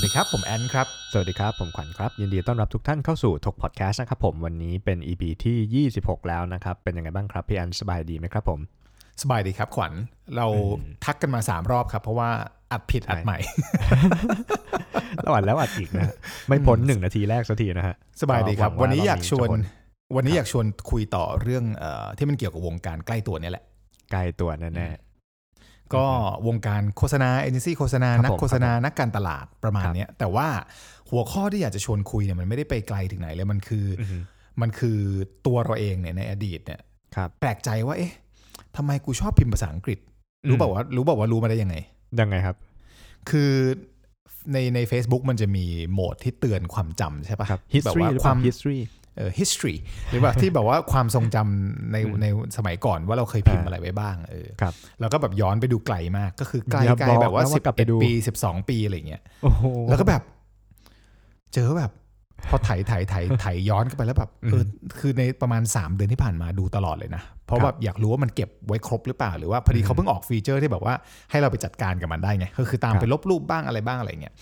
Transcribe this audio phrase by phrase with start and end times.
[0.00, 8.60] วัสดีครับ ผมแอนครับ สวัสดีครับ ผมขวัญครับ ยินดีต้อนรับทุกท่านเข้าสู่ถกพอดแคสต์นะครับผม วันนี้เป็น EP ที่ 26 แล้วนะครับ เป็นยังไงบ้างครับ พี่อันสบายดีไหมครับผม
[9.22, 9.92] สบายดีครับขวัญ
[10.36, 10.46] เรา
[11.04, 12.30] ทักกันมา 3 รอบครับ เพราะว่า
[12.72, 13.38] อัดผิดอัดใหม่
[15.22, 16.14] แล้วอัดแล้วอัดอีกนะฮะ
[16.48, 23.64] ไม่พ้นหนึ่งนาทีแรกสักทีนะฮะ สบายดีครับหวังว่าวันนี้อยากชวนรอบนี้จะพ้นวันนี้อยากชวนคุยต่อเรื่องเอ่อที่มันเกี่ยวกับวงการใกล้ตัวเนี่ยแหละ
[24.12, 24.88] ใกล้ตัวแน่
[25.94, 26.06] ก็
[26.46, 30.48] วงการโฆษณาเอเจนซี่โฆษณาครับนักผมโฆษณา นักการตลาดประมาณครับเนี้ยแต่ว่า
[31.10, 34.18] หัวข้อที่อยากจะชวนคุยเนี่ยมันไม่ได้ไปไกลถึงไหนเลยมันคือๆออือฮึ
[34.60, 34.98] มันคือ
[35.46, 36.80] ตัวเราเองเนี่ยในอดีตเนี่ย
[37.16, 38.12] ครับแปลกใจว่า เอ๊ะ
[38.76, 39.98] ทำไมกูชอบพิมพ์ภาษาอังกฤษ
[40.48, 41.76] รู้เปล่าว่ารู้เปล่าว่ารู้มาได้ยังไง
[42.20, 42.56] ยังไงครับ
[43.30, 43.52] คือ
[44.52, 48.99] ในใน Facebook มันจะมีโหมดที่เตือนความจำใช่ปะครับแบบ history ว่าหรือคเปวาล่าม history เอ่อ
[49.38, 49.76] history
[50.10, 60.22] หรือว่าที่แบบว่าความทรงจำในอืมในสมัยก่อนว่าเราเคยพิมพ์อ่าอะไรไว้บ้างเออครับแล้วก็แบบย้อนไปดูไกลมากก็คือไกลอย่าไกลบอกแบบว่านะว่าสิบกลับไปเอ็ดดูปีสิบสองปีอะไรเงี้ยโอ้โหแล้วก็แบบ
[61.54, 61.92] เจอแบบ
[62.50, 64.64] พอไถไถไถไถย้อนกันไปแล้วแบบเออ
[64.98, 70.94] คือในประมาณ 3 เดือนที่ผ่านมาดูตลอดเลยนะ เพราะครับแบบอยากรู้ว่ามันเก็บไว้ครบหรือเปล่า หรือว่าพอดีเขาเพิ่งออกฟีเจอร์ที่แบบว่า
[71.30, 74.34] ให้เราไปจัดการกับมันได้ไงก็คือตามครับไปลบรูปบ้างอะไรบ้างอะไรเงี้ย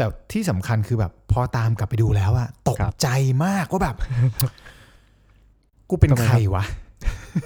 [0.00, 3.08] แต่ที่สำคัญคือแบบ พอตามกลับไปดูแล้วอะตกครับใจ
[3.44, 3.96] มากว่าแบบ
[5.90, 6.64] กูเป็นทำไมใครวะ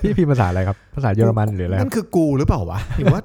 [0.02, 3.20] พี่พิมพ์ภาษาอะไรครับ ภาษาเยอรมันหรืออะไรคนั่รับนคือกูหรือเปล่าวะหรือว่า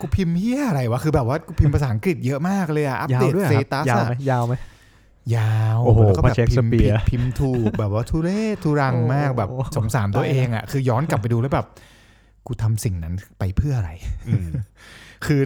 [0.00, 4.54] กูพิมพ์เฮียอะไรวะ คือแบบว่ากูพิมพ์ภาษาอังกฤษเยอะมากเลยอะอัปยาเดวตด้วยสเหรอเตครับตัสยาวอะไหมยาวไหม
[5.36, 11.66] ยาวโอ้โหแล้วก็พแบอบเช็คพิมพ์สปีผิดดพิมพ์ถูกแบบว่าทุเรศทุรังมากแบบโอ้สงสารตัวเองอะคือย้อนกลับไปดูแล้วแบบ
[12.46, 13.90] กูทำสิ่งนั้นไปเพื่ออะไร
[14.28, 14.48] อืม
[15.26, 15.40] คือ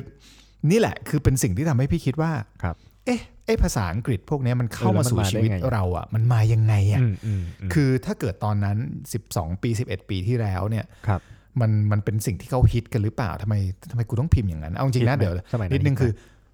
[0.71, 2.33] นี่แหละ คือเป็นสิ่งที่ทำให้พี่คิดว่า
[2.63, 8.77] ครับ เอ๊ะไอ้ภาษาอังกฤษพวกเนี้ยมันเข้าเออแล้มาวมันสู่มาได้ชีวิตไงเราอะ มันมายังไงอะอืมอืมอืมคือถ้าเกิดตอนนั้น
[9.21, 11.21] 12 ปี 11 ปีที่แล้วเนี่ยครับ
[11.61, 13.55] มันมันเป็นสิ่งที่เขาฮิตกันหรือเปล่าทำไม
[13.91, 16.13] ทำไมกูต้องพิมพ์อย่างนั้น เอาจริงนะฮิตไหมเดี๋ยวสมัยนั้นนิดนึงฮิตไหมคือ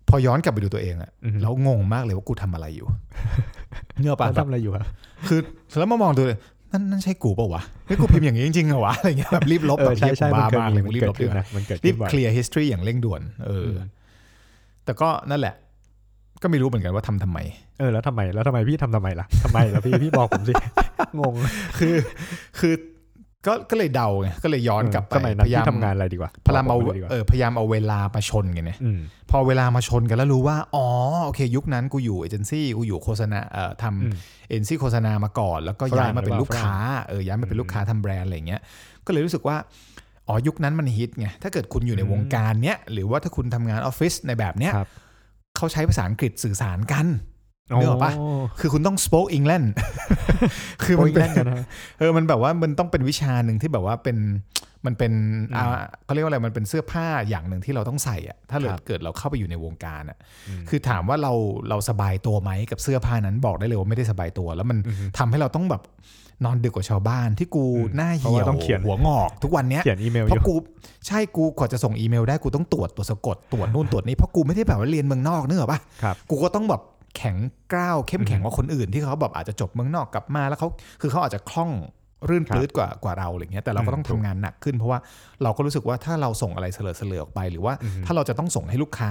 [0.08, 2.86] พอย้อนกลับไปดูตัวเองอะอือฮึแล้วงงมากเลยว่ากูทำอะไรอยู่
[4.00, 4.84] เนื้อปาปะแบบทำอะไรอยู่ครับ
[5.28, 5.40] คือ
[5.78, 6.38] แล้วมามองดูเลย
[6.72, 13.88] นั่นนั่นใช่กูเปล่าวะเฮ้ยกูพิมพ์อย่างนี้จริงๆเหรอวะอะไรเงี้ยแบบรีบลบเอแบอบใช่เฮียใช่กูมันบ้าเคยมากมีเลยมักูนรีบเกิดลบดีขึ้นกว่านะมันเกิดรีขึ้บนบ่อยเคลียร์ history อย่างเร่งด่วน เอออม
[14.84, 15.54] แต่ก็นั่นแหละ
[16.42, 17.38] ก็ไม่รู้เหมือนกันว่าทำทำไม
[17.78, 20.54] เออแล้วทำไมแล้วทำไมพี่ทำทำไมล่ะทำไมล่ะพี่พี่บอกผมสิ
[21.18, 21.34] งง
[21.78, 21.94] คือ
[22.60, 22.74] คือ
[23.46, 30.86] ก็ ก็เลยเดาไง ก็เลยย้อนกลับไปสมัยนั้นพยายามพี่ทำงานอะไรดีกว่า พยายามเอาบกผมลยดีกว่าเออ พยายามเอาเวลามาชนกันเนี่ยอืมพอเวลามาชนกันแล้วรู้ว่า อ๋อ
[31.24, 36.76] โอเค ยุคนั้นกูอยู่เอเจนซี่ กูอยู่โฆษณา เอ่อทอืมำเอ็นซี่โฆษณามาก่อน แล้วก็ฝรั่งย้ายมาเป็นหรือเปล่าลูกค้า
[37.08, 38.60] เออ ย้ายมาเป็นลูกค้าทำแบรนด์อะไรอย่างเงี้ย
[39.06, 39.56] ก็เลยรู้สึกว่า
[40.28, 44.88] อ๋อ ยุคนั้นมันฮิตไง ถ้าเกิดคุณอยู่ในวงการเนี้ย หรือว่าถ้าคุณทำงานออฟฟิศในแบบเนี้ยครับ
[45.56, 47.06] เขาใช้ภาษาอังกฤษสื่อสารกัน
[47.80, 49.66] นึกออกปะโคือคุณต้อง spoke England
[50.84, 51.66] คือโอ้มันยเป็นแน่นกันนะ
[51.98, 54.18] เออมันแบบว่ามันต้องเป็นวิชาหนึ่งที่แบบว่าเป็น
[54.86, 55.12] มันเป็น
[55.52, 60.18] อืมอ่าเขาเรียกว่าอะไรมันเป็นเสื้อผ้าอย่างหนึ่งที่เราต้องใส่อะถ้าครับเกิดเราเข้าไปอยู่ในวงการอะ
[60.60, 61.32] มคือถามว่าเรา
[61.68, 65.82] เราสบายตัวไหมกับเสื้อผ้านั้นบอกได้เลยว่าไม่ได้สบายตัว แล้วมันอือฮึทำให้เราต้องแบบ
[66.44, 70.54] นอนดึกกว่าชาวบ้านที่กูอืมหน้าเพราะเหี่ยว่าวต้องเขียนหัวงอก ทุกวันเนี้ยเขียนอีเมลเพอยู่ราะกู
[71.06, 76.82] ใช่กูกว่าจะส่งอีเมลได้กูต้องตรวจตัวจสะกดตรวจนู่นตรวจนี่เพราะกูไม่ได้แบบว่าเรียนเมืองนอกเนกอะปะครับกูก็ต้องแบบ
[77.16, 77.36] แข็ง
[77.72, 80.68] กร้าวเข้มแข็งกว่าคนอื่นที่เขาแบบอาจจะจบเมืองนอกกลับมาแล้วเขา
[81.00, 81.70] คือเขาอาจจะคล่อง
[82.28, 84.98] รื่นปลื้ดกว่ากว่าเราอะไรเงี้ยแต่เราก็ต้องอืมถูทำกงานหนักขึ้น เพราะว่า
[85.42, 89.10] เราก็รู้สึกว่าถ้าเราส่งอะไรเสลอเสลอออกไป หรือว่าอือฮึถ้าเราจะต้องส่งให้ลูกค้า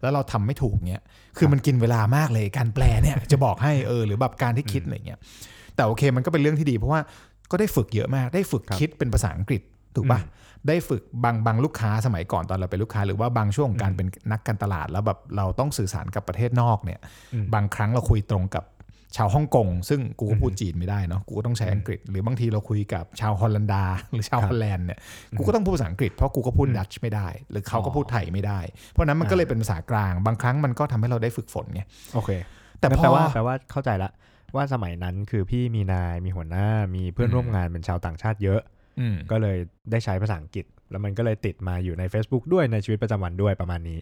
[0.00, 1.02] แล้วเราทำไม่ถูกเงี้ย
[1.38, 5.18] คือมันกินเวลามากเลยการแปลเนี่ยจะบอกให้เออหรือแบบการที่คิดอะไรเงี้ย
[5.78, 7.00] แต่โอเคมันก็เป็นเรื่องที่ดีเพราะว่า
[7.50, 9.62] ก็ได้ฝึกเยอะมาก ได้ฝึกครับคิดเป็นภาษาอังกฤษ
[9.96, 10.20] ถูกปะ
[10.68, 17.00] ได้ฝึกบางบางลูกค้าสมัยก่อนตอนเราเป็นลูกค้า หรือว่าบางช่วงของการเป็นนักการตลาดแล้วแบบเราต้องสื่อสารกับประเทศนอกเนี่ย
[17.34, 18.64] อืมบางครั้งเราคุยตรงกับ
[19.16, 23.82] ชาวฮ่องกง ซึ่งกูก็พูดจีนไม่ได้เนาะกูก็ต้องใช้อังกฤษ หรือบางทีเราคุยกับชาวฮอลแลนดา
[24.12, 24.98] หรือชาวครับฮอลแลนด์เนี่ย
[25.38, 28.60] กูก็ต้องพูดภาษาอังกฤษเพราะกูก็พูดดัตช์ไม่ได้ หรือเขาก็พูดไทยไม่ได้
[28.90, 31.82] เพราะฉะนั้นมันก็เลยเป็นภาษากลาง บางครั้งมันก็ทำให้เราได้ฝึกฝนไง
[32.14, 32.30] โอเค
[32.78, 34.10] แต่งั้นพแปลอว่าแปลว่าเข้าใจละ
[34.56, 38.60] ว่าสมัยนั้นคือพี่มีนายมีหัวหน้ามีเพื่อนอืมร่วมงานเป็นชาวต่างชาติเยอะ
[39.00, 39.56] อืมก็เลย
[39.90, 43.98] ได้ใช้ภาษาอังกฤษ แล้วมันก็เลยติดมาอยู่ใน Facebook ด้วยในชีวิตประจำวันด้วยประมาณนี้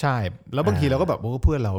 [0.00, 0.16] ใช่
[0.54, 1.74] แล้วบางทีอ่าเราก็แบบโอ้เพื่อนเรา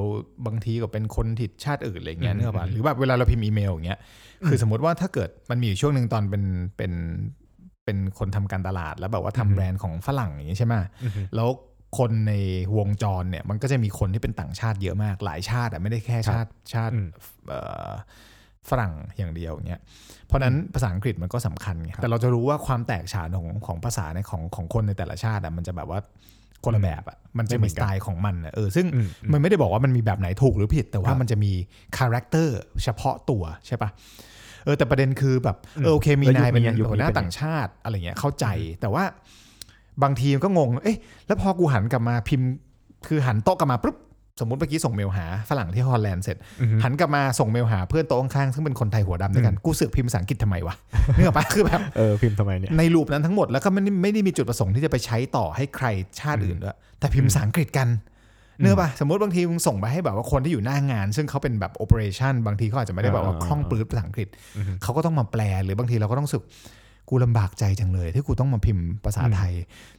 [0.48, 4.00] บางทีก็เป็นคนทิดชาติอื่นอะไรเงี้ยอืมเนกอะปะหรือแบบเวลาเราพิมพ์อีเมลอย่างเงี้ย
[4.48, 6.44] คือสมมติว่าถ้าเกิดมันมีอยู่ช่วงหนึ่งตอนเป็น
[6.78, 6.94] เป็น
[7.86, 11.50] เป็นคนทำการตลาดแล้วแบบว่าทำแบรนด์ของฝรั่งอย่างงี้ใช่ไหมอือฮึแล้ว
[11.98, 12.34] คนใน
[12.78, 17.08] วงจรเนี่ยมันก็จะมีคนที่เป็นต่างชาติเยอะมาก หลายชาติอะไม่ได้แค่ชาติชาติอืม
[17.48, 17.90] เอ่อ
[18.70, 19.82] ฝรั่งอย่างเดียวอย่างเงี้ย
[20.28, 26.00] เพราะฉะนั้นภาษาอังกฤษมันก็สำคัญไงแต่เราจะรู้ว่าความแตกฉานของของภาษาในของของคนในแต่ละชาติอะมันจะแบบว่า
[26.64, 31.52] คนละแบบอะมันจะไม่เหมือนกันไตล์ของมันอะเออซึ่งอืมอืมมันไม่ได้บอกว่ามันมีแบบไหนถูกหรือผิด แต่ว่าครับมันจะมี
[31.98, 33.90] character เฉพาะตัวใช่ปะ
[34.66, 38.46] เออแต่ประเด็นคือแบบเออโอเคมีแล้วยุคนายเป็นนี้ยุคนี้หัวหน้าเป็นไงต่างชาติอะไรเงี้ยเข้าใจ
[38.82, 39.04] แต่ว่า
[40.04, 40.98] บางทีมันก็งง เอ๊ะ
[41.28, 42.50] แล้วพอกูหันกลับมาพิมพ์
[43.08, 43.98] คือหันโต๊ะกลับมาปุ๊บ
[44.40, 46.38] สมมติเมื่อกี้ส่งเมลหาฝรั่งที่ฮอลแลนด์เสร็จ
[46.84, 50.76] หันกลับมาส่งเมลหาเพื่อนโต๊ะข้างๆซึ่งเป็นคนไทยหัวดำด้วยกัน กูเสือกพิมพ์ภาษาอังกฤษทำไมวะ
[51.18, 55.88] นึกออกปะคือแบบ เออ พิมพ์ทำไมเนี่ย ใน loop นั้นทั้งหมดแล้วก็ไม่ได้ไม่ได้มีจุดประสงค์ที่จะไปใช้ต่อให้ใคร
[56.20, 64.28] ชาติอื่นด้วย แต่พิมพ์ภาษาอังกฤษกันนึกออกปะสมมติบางทีมึงส่งไปให้แบบว่าคนที่อยู่หน้างาน ซึ่งเขาเป็นแบบ operation บางทีเขาอาจจะไม่ได้แบบว่าอ่าคล่องปรื๋อภาษาอังกฤษ
[64.84, 66.44] เขาก็ต้องมาแปลหรือบางทีเราก็ต้องรู้สึก
[67.10, 69.54] กูลำบากใจจังเลย ที่กูต้องมาพิมพ์ภาษาไทย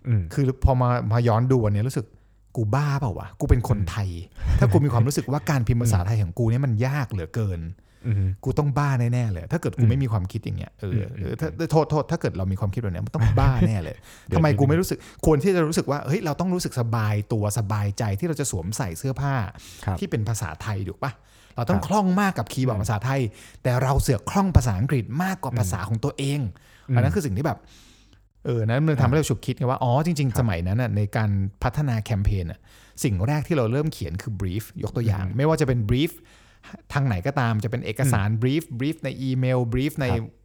[0.08, 2.06] อืมคือพอมามาย้อนดูวันนี้รู้สึก
[2.56, 4.08] กูบ้าเปล่าวะกูเป็นคนไทย
[4.58, 7.60] ถ้ากูมีความรู้สึกว่าการพิมพ์ภาษาไทยของกูเนี่ยมันยากเหลือเกิน
[8.06, 13.96] อืมกูต้องบ้าแน่ๆเลย ถ้าเกิดกูไม่มีความคิดอย่างเงี้ยเอออมเออถ้าโทษโทษถ้าเกิดเรามีความคิดแบบเนี้ยมันต้องบ้าแน่เลย
[14.26, 19.34] เดี๋ยวทำไมนิดกูนึงไม่รู้สึกควรที่จะรู้สึกว่าเฮ้ยเราต้องรู้สึกสบายตัวสบายใจที่เราจะสวมใส่เสื้อผ้า
[19.84, 21.12] ครับที่เป็นภาษาไทยถูกปะ
[21.56, 23.20] เราต้องครับคล่องมากกับคีย์บอร์ดภาษาไทย
[23.62, 26.40] แต่เราเสือกคล่องภาษาอังกฤษมากกว่าภาษาของตัวเอง
[26.96, 27.58] อันนั้นคือสิ่งที่แบบ
[28.44, 31.30] เออนั้นมันทำให้เราฉุกคิดไงว่า อ๋อ จริง ๆ สมัยนั้นน่ะในการ
[31.62, 32.60] พัฒนาแคมเปญน่ะ
[33.04, 36.12] สิ่งแรกที่เราเริ่มเขียนคือ brief ยกตัวอย่าง ไม่ว่าจะเป็น brief
[36.92, 40.39] ทางไหนก็ตามจะเป็นเอกสาร brief brief ในอีเมล brief ในครับอืม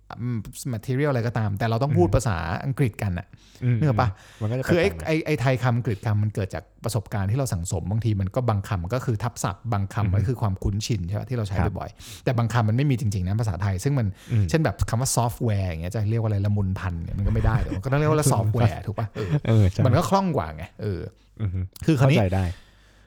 [0.74, 3.28] material อะไรก็ตาม แต่เราต้องพูดภาษาอังกฤษกันน่ะ
[3.74, 4.10] มเนื้ออกปะ
[4.42, 21.02] มันก็จะคือไอ้แปลกๆไอ้ไอ้ไทยคำอังกฤษคำมันเกิดจากประสบการณ์ที่เราสั่งสมบางทีมันก็บางคำก็คือทับศัพท์บางคำมันก็คือความคุ้นชินใช่ปะที่เราใช้ครับบ่อยๆแต่บางคำมันไม่มีจริงๆนะภาษาไทย ซึ่งมันอืมเช่นแบบคำว่าซอฟต์แวร์อย่างเงี้ยจะเรียกว่าอะไรละมุนภัณฑ์เนี่ยมันก็ไม่ได้หรอกมันก็ต้องเรียกว่าซอฟต์แวร์ถูกปะเออเออใช่มันก็คล่องกว่าไงเออ
[21.42, 21.50] อืม
[21.86, 22.46] คือคราวเข้านี้ใจได้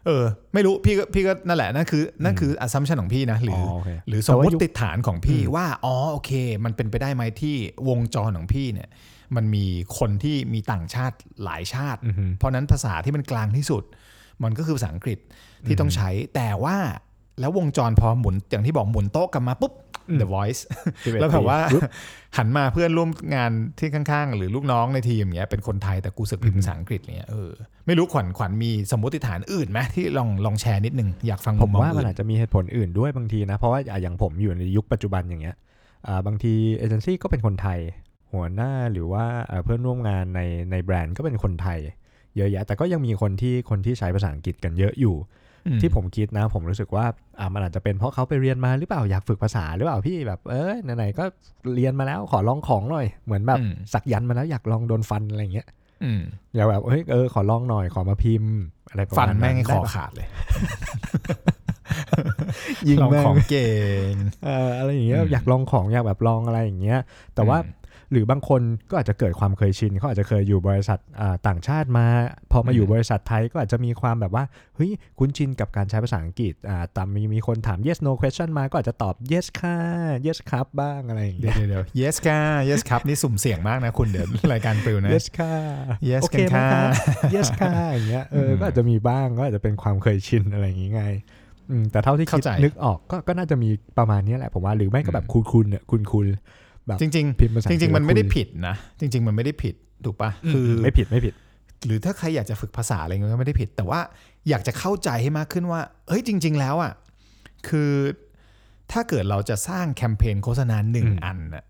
[0.06, 0.24] เออ
[0.54, 6.32] ไม่รู้พี่ก็พี่ก็นั่นแหละนั่นคือนั่นคืออัซซัมชันของพี่นะหรือออโอเคหรือสแต่มมว่าติยุคฐานของพี่ว่าอ๋อโอเค
[6.64, 7.56] มันเป็นไปได้ไหมที่
[7.88, 8.88] วงจรของพี่เนี่ย
[9.36, 9.66] มันมี
[9.98, 13.84] คนที่มีต่างชาติหลายชาติ อือฮึ เพราะนั้นภาษาที่มันกลางที่สุด
[14.42, 15.18] มันก็คือภาษาอังกฤษ
[15.66, 16.76] ที่ต้องใช้แต่ว่า
[17.40, 19.74] แล้ววงจรพอหมุนอย่างที่บอกหมุนโต๊ะกลับมาปุ๊บ
[20.20, 21.82] The Voice 11แล้วแบบว่าปีปุ๊บ
[22.36, 27.50] หันมาเพื่อนร่วมงานที่ข้างๆ หรือลูกน้องในทีมเนี้ยเป็นคนไทยแต่กูสึกพิมพ์ภาษาอังกฤษเนี้ยเออ
[27.86, 35.56] ไม่รู้ขวัญขวัญมีสมมติฐานอื่นไหมที่ลองลองแชร์นิดนึง อยากฟังผมมองว่ามันอื่อาจจะมีเหตุผลอื่นด้วยบางทีนะ เพราะว่าอะอย่างผมอยู่ในยุคปัจจุบันอย่างเงี้ย
[36.06, 37.78] อ่าบางทีเอเจนซี่ก็เป็นคนไทย
[38.32, 40.40] หัวหน้าหรือว่าอ่าเพื่อนร่วมงานใน
[40.70, 41.78] ในแบรนด์ก็เป็นคนไทย
[42.36, 45.47] เยอะแยะแต่ก็ยังมีคนที่คนที่ใช้ภาษาอังกฤษกันเยอะอยู่อืม
[45.80, 47.04] ที่ผมคิดนะ ผมรู้สึกว่า
[47.38, 51.24] อ่ามันอาจจะเป็นเพราะเขาไปเรียนมาหรือเปล่าอยากฝึกภาษาหรือเปล่าพี่แบบเออไหนๆก็
[51.74, 55.66] เรียนมาแล้วขอลองของหน่อย เหมือนแบบอืมสักยันต์มาแล้วอยากลองโดนฟันอะไรอย่างเงี้ย
[56.04, 56.22] อืม
[56.54, 58.52] อยากแบบเฮ้ยเออขอลองหน่อยขอมาพิมพ์
[58.90, 60.28] อะไรประมาณฟันแม่งได้คอปะขาดเลย
[62.88, 63.72] ยิงลองแม่งของเก่
[64.10, 64.12] ง
[64.44, 66.98] เอ่ออะไรอย่างเงี้ยอืมอยากลองของอยากแบบลองอะไรอย่างเงี้ย
[67.34, 67.74] แต่ว่าอืม
[68.12, 72.06] หรือบางคนก็อาจจะเกิดความเคยชินเขาอาจจะเคยอยู่บริษัทอ่าต่างชาติมา
[72.52, 74.44] พอมาอยู่อืมบริษัทไทยก็อาจจะมีความแบบว่า
[74.76, 79.78] เฮ้ยคุ้นชินกับการใช้ภาษาอังกฤษอ่าแต่มีมีคนถาม yes no question มาก็อาจจะตอบ yes ค่ะ
[80.26, 85.54] yes ครับบ้างอะไรอย่างเดี๋เงี้ยวยเดี๋ยวเดี๋ยว yes ค่ะ yes ครับนี่สุ่มเสี่ยงมากนะคุณเดี๋ยวรายการปลิวนะ yes ค่ะ
[86.10, 86.90] yes โอเคกันไหมค่ะครับ
[87.34, 91.04] yes ค่ะอย่างเงี้ยเอออืมก็อาจจะมีบ้างก็อาจจะเป็นความเคยชินอะไรอย่างงี้ไง
[91.70, 96.26] อืมแต่เท่าที่คิดเข้าใจนึกออกก็ก็น่าจะมีประมาณนี้แหละผมว่าหรือไม่ก็แบบคุณคุณเนี่ยคุณคุณ
[97.00, 101.34] จริงพิมพ์ภาษาๆจอังกฤษริง ๆ มันไม่ได้แล้วคุยผิดนะ จริง ๆ มันไม่ได้ผิดถูกปะคืคืออไม่ผิดไม่ผิด
[101.86, 104.00] หรือถ้าใครอยากจะฝึกภาษาอะไรเงี้ยก็ไม่ได้ผิด แต่ว่า
[104.48, 106.92] อยากจะเข้าใจให้มากขึ้นว่าเฮ้ยจริง ๆ แล้วอะ
[107.68, 107.90] คือ
[108.92, 111.64] ถ้าเกิดเราจะสร้างแคมเปญโฆษณาหนึ่งอืมอันน่ะ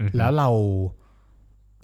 [0.00, 0.48] อืมแล้วเรา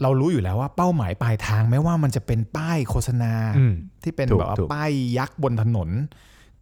[0.03, 5.91] เรารู้อยู่แล้วว่าเป้าหมายปลายทางไม่ว่ามันจะเป็นป้ายโฆษณาอืมที่เป็นถูกแบบว่าถูกป้ายยักษ์บนถนน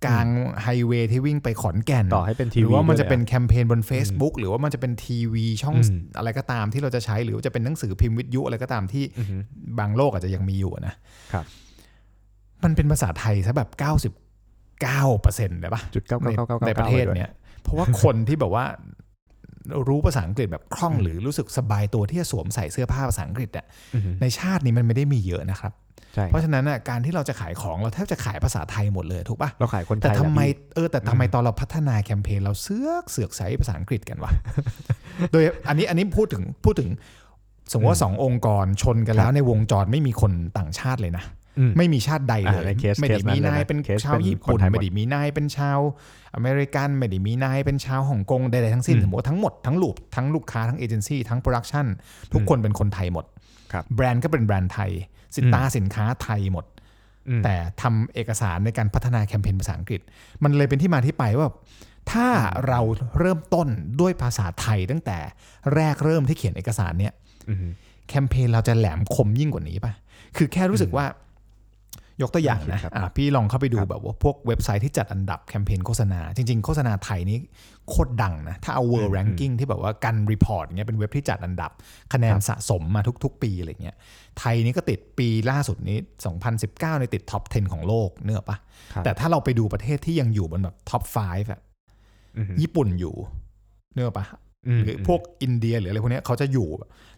[0.06, 0.26] กลาง
[0.62, 9.36] ไฮเวย์ที่วิ่งไปขอนแก่นต่อให้เป็นทีหวีรือว่ามันจะด้วยเป็นแคมเปญบน Facebook หรือว่ามันจะเป็นทีวีช่องอืมอะไรก็ตามที่เราจะใช้หรือว่าจะเป็นหนังสือพิมพ์วิทยุอะไรก็ตามที่อือฮึ
[9.78, 10.94] บางโลกอาจจะยังมีอยู่นะ
[11.32, 11.44] ครับ
[12.64, 17.30] มันเป็นภาษาไทยซะแบบ 99เปอร์เซ็นต์เลยปะจุดเก้าในเก้าเก้าเก้าในประเทศเนี้ย
[17.62, 18.64] เพราะว่าคนที่แบบว่า
[19.88, 25.72] รู้ภาษาอังกฤษแบบคล่องหรือรู้สึกสบายตัวที่จะสวมใส่เสื้อผ้าภาษาอังกฤษอะอือฮึในชาตินี้มันไม่ได้มีเยอะนะครับ
[26.14, 34.32] ใช่เพราะฉะนั้นน่ะการที่เราจะขายของเราแทบจะขายภาษาไทยหมดเลยถูกปะเราขายคนไทยแต่ทำไมแหละพี่เออแต่ทำไมตอนเราพัฒนาแคมเปญเราเสือกเสือกใช้ภาษาอังกฤษกันวะ
[35.32, 36.88] โดยอันนี้อันนี้พูดถึงพูดถึง
[37.72, 41.37] สมมติว่าสององค์กรชนกันแล้วในวงจรไม่มีคนต่างชาติเลยนะอืม
[41.76, 45.78] ไม่มีชาติใดเลยอ่าในเคสไม่ได้เคสนั้นมีนายเลยนะเป็นเคสชาวเป็นญี่ปุ่นคนไทยหมดไม่ได้มีนายเป็นชาว
[46.34, 51.86] อเมริกันไม่ได้มีนายเป็นชาวฮ่องกงใดๆทั้งสิ้นอืมสมมติว่าทั้งหมดทั้ง loop ทั้งลูกค้าทั้งเอเจนซี่ทั้ง production
[52.32, 53.24] ทุกคนเป็นคนไทยหมด
[53.72, 54.90] ครับแบรนด์ก็เป็นแบรนด์ไทย
[55.36, 56.64] สินตาสินค้าไทยหมด
[57.28, 60.00] อืมแต่ทำเอกสารในการพัฒนาแคมเปญภาษาอังกฤษ
[60.42, 61.48] มันเลยเป็นที่มาที่ไปว่า
[62.12, 62.28] ถ้า
[62.68, 62.80] เรา
[63.18, 63.68] เริ่มต้น
[64.00, 65.18] ด้วยภาษาไทยตั้งแต่
[65.74, 67.12] แรกเริ่มที่เขียนเอกสารเนี่ย
[67.48, 67.58] อืม
[68.08, 69.92] แคมเปญเราจะแหลมคมยิ่งกว่านี้ป่ะ
[70.36, 71.04] คือแค่รู้สึกว่า
[72.22, 77.38] ยกตัวอย่างนะครับอะพี่ลองเข้าไปดูแบบว่าพวกเว็บไซต์ที่จัดอันดับแคมเปญโฆษณา จริง ๆ โฆษณาไทยนี่
[77.88, 81.70] โคตรดังนะ ถ้าเอา world ranking ที่แบบว่า Gunn Report เงี้ยเป็นเว็บที่จัดอันดับ
[82.12, 83.96] คะแนนสะสมมาทุก ๆ ปีอะไรเงี้ย
[84.38, 85.98] ไทยนี่ก็ติดปีล่าสุดนี้
[86.48, 88.58] 2019 ในติด top 10 ของโลกนึกออกปะ
[88.92, 91.60] ครับแต่ถ้าเราไปดูประเทศที่ยังอยู่บนแบบท็อป 5อะ
[92.36, 93.14] อืมญี่ปุ่นอยู่
[93.92, 94.26] เนื้ออกปะ
[94.78, 96.68] มหรือพวกอินเดียหรืออะไรพวกเนี้ยเขาจะอยู่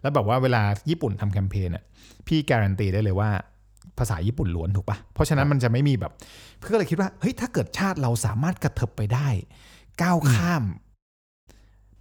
[0.01, 1.83] แล้วแบบว่าเวลาญี่ปุ่นทำแคมเปญอะ
[2.27, 3.29] พี่การันตีได้เลยว่า
[3.99, 6.11] ภาษาญี่ปุ่นล้วนถูกปะเพราะฉะนั้นมันจะไม่มีแบบ
[6.61, 9.27] เพื่อเลยคิดว่าเฮ้ยถ้าเกิดชาติเราสามารถกระเถิบไปได้
[10.01, 10.63] ก้าวข้าม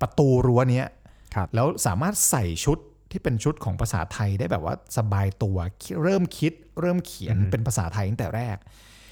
[0.00, 0.87] ประตูรั้วเนี้ย
[1.34, 2.78] ครับแล้วสามารถใส่ชุด
[3.10, 5.56] ที่เป็นชุดของภาษาไทยได้แบบว่าสบายตัว
[6.02, 8.56] เริ่มคิด เริ่มเขียนอือฮึเป็นภาษาไทยตั้งแต่แรก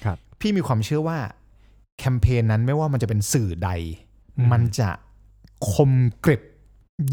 [0.05, 1.17] ครับ พี่มีความเชื่อว่า
[1.99, 3.71] แคมเปญนั้นไม่ว่ามันจะเป็นสื่อใด
[4.37, 4.89] อืมมันจะ
[5.71, 5.91] คม
[6.25, 6.43] กริบ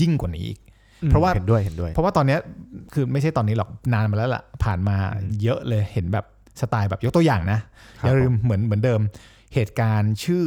[0.01, 0.61] ยิ่งกว่านี้อีก
[1.11, 2.41] เพราะว่าเห็นด้วยเห็นด้วย เพราะว่าตอนเนี้ย
[2.95, 6.27] คือไม่ใช่ตอนนี้หรอกนานมาแล้วล่ะ ผ่านมาอืมเยอะเลยเห็นแบบ
[6.61, 7.61] สไตล์แบบยกตัวอย่างนะ
[8.01, 9.01] ครับอย่าลืมเหมือนเหมือนเดิม
[9.55, 10.45] เหตุการณ์ชื่อ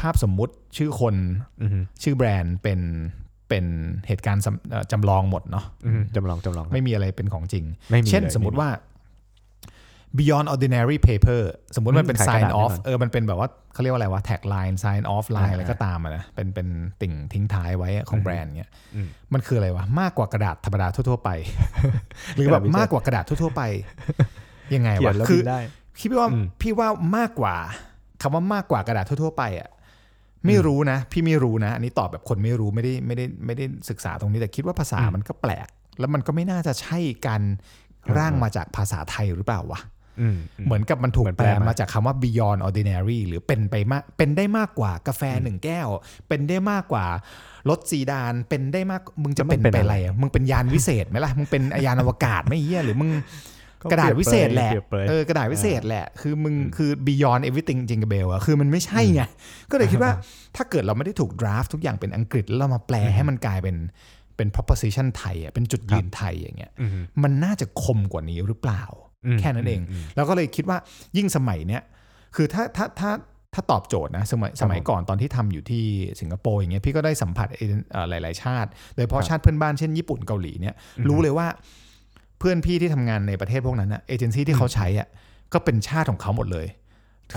[0.00, 1.14] ภาพสมมุติชื่อคน
[1.62, 2.80] อืมชื่อแบรนด์เป็น
[3.48, 3.64] เป็น
[4.08, 8.68] เหตุการณ์สำเอ่อจำลองหมดเนาะอืมจำลองจำลองครับไม่มีอะไรเป็นของจริงไม่มีเช่นลยสมมติว่า
[10.18, 11.42] beyond ordinary paper
[11.76, 16.68] สมมุติมันเป็นอืมขาย sign กระดาษ off แน่นอนเออมันเป็นแบบว่าเขาเรียกว่าอะไรวะ tag line sign off line อ่าอะไรก็ตามอะนะเป็นเป็น
[17.00, 21.30] ติ่งทิ้งท้ายไว้ของอืมแบรนด์เนี้ยอืมมันคืออะไรวะ มากกว่ากระดาษธรรมดาทั่วๆไป
[22.34, 23.62] หรือแบบกระดาษวิเศษมากกว่ากระดาษทั่วๆไป
[24.74, 25.60] ยังไงเขียวะนแล้วคืบิอนได้
[25.98, 27.54] พี่ว่าอืมพี่ว่ามากกว่า
[28.22, 29.70] คำว่ามากกว่ากระดาษทั่วๆไปอะ
[30.46, 37.42] ไม่รู้นะ พี่ไม่รู้นะ อันนี้ตอบแบบคนไม่รู้ไม่ได้ไม่ได้ไม่ได้ศึกษาตรงนี้แต่คิดว่าภาษามันก็แปลก แล้วมันก็ไม่น่าจะใช่การ
[38.18, 39.90] ร่างมาจากภาษาไทยหรือเปล่าวะอืม
[40.66, 45.88] เหมือนกับมันถูกเหมือนแปแปลลมามาจากคำว่า beyond ordinary หรือเป็นไปมากเป็นได้มากกว่ากาแฟหนึ่งแก้ว
[46.28, 47.06] เป็นได้มากกว่า
[47.68, 53.10] รถซีดานเป็นได้มากมึงจะเป็นไปอะไรอะมึงเป็นยานวิเศษไหมล่ะมึงเป็นยานอวกาศไหม่เหี้ยหรือมึง
[53.92, 59.22] กระดาษวิเศษแหละเปรียบเปรยเออกระดาษวิเศษแหละ คือมึงคือ beyond everything จริงกับเบลอะคือมันไม่ใช่ไง
[59.70, 60.12] ก็เลยคิดว่า
[60.56, 63.76] ถ้าเกิดเราไม่ได้ถูก draft ทุกอย่างเป็นอังกฤษแล้วเรามาแปลให้มันกลายเป็น
[64.36, 66.90] เป็น proposition ไทยอะเป็นจุดยืนไทยอย่างเงี้ยอืม
[67.22, 69.01] มันน่าจะคมกว่านี้หรือเปล่าอืม
[69.40, 70.78] แค่นั้นเองอืมแล้วก็เลยคิดว่า
[71.16, 71.82] ยิ่งสมัยเนี้ย
[72.36, 73.10] คือถ้าถ้าถ้า
[73.54, 75.84] ถ้าตอบโจทย์นะสมัยสมัยก่อนตอนที่ทำอยู่ที่
[76.20, 80.74] สิงคโปร์อย่างเงี้ยพี่ก็ได้สัมผัสเอ่อเอ่อหลาย ๆ ชาติ โดยเฉพาะชาติเพื่อนบ้านเช่นญี่ปุ่นเกาหลีเนี่ย
[81.08, 81.46] รู้เลยว่า
[82.38, 85.08] เพื่อนพี่ที่ทำงานในประเทศพวกนั้นอะเอเจนซี่ที่เขาใช้อะ
[85.52, 86.66] ก็เป็นชาติของเขาหมดเลย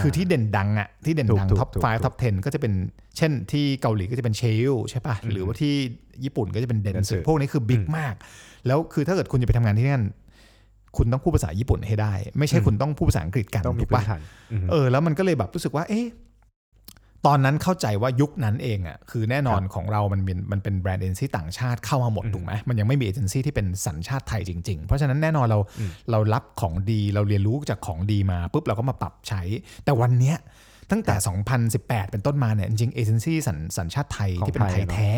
[0.01, 2.73] คือที่เด่นดังอะที่เด่นดังถูก top ถูก5ถูก top 10 ก็จะเป็น
[3.17, 5.73] เช่นที่เกาหลีก็จะเป็น Cheil ใช่ป่ะหรือว่าที่
[6.23, 8.15] ญี่ปุ่นก็จะเป็นเดน Dentsu สึพวกนี้คือ big มาก
[8.67, 10.05] แล้วคือถ้าเกิดคุณจะไปทำงานที่นั่น
[10.97, 14.21] คุณต้องพูดภาษาญี่ปุ่นให้ได้ ไม่ใช่คุณต้องพูดภาษาอังกฤษกันต้องมีถูกปะพื้นฐาน
[14.51, 16.07] อืมเออแล้วมันก็เลยแบบรู้สึกว่า เอ๊ะ
[17.29, 29.41] ตอนนั้นเข้าใจว่ายุคนั้นเองอะคือแน่นอนของเรามันเป็นมันเป็นแบรนด์เอเจนซี่ต่างชาติเข้ามาหมดอืมถูกไหมมันยังไม่มีเอเจนซี่ที่เป็นสัญชาติไทยจริง ๆ เพราะฉะนั้นแน่นอนเราอืมเรารับของดีเราเรียนรู้จากของดีมาปุ๊บเราก็มาปรับใช้
[29.85, 30.37] แต่วันเนี้ย
[30.91, 31.15] ตั้งแต่
[31.77, 35.11] 2018 เป็นต้นมาเนี่ยจริงๆเอเจนซี่สัญสัญชาติไทยของที่เป็นไทยไทยเนอะแท้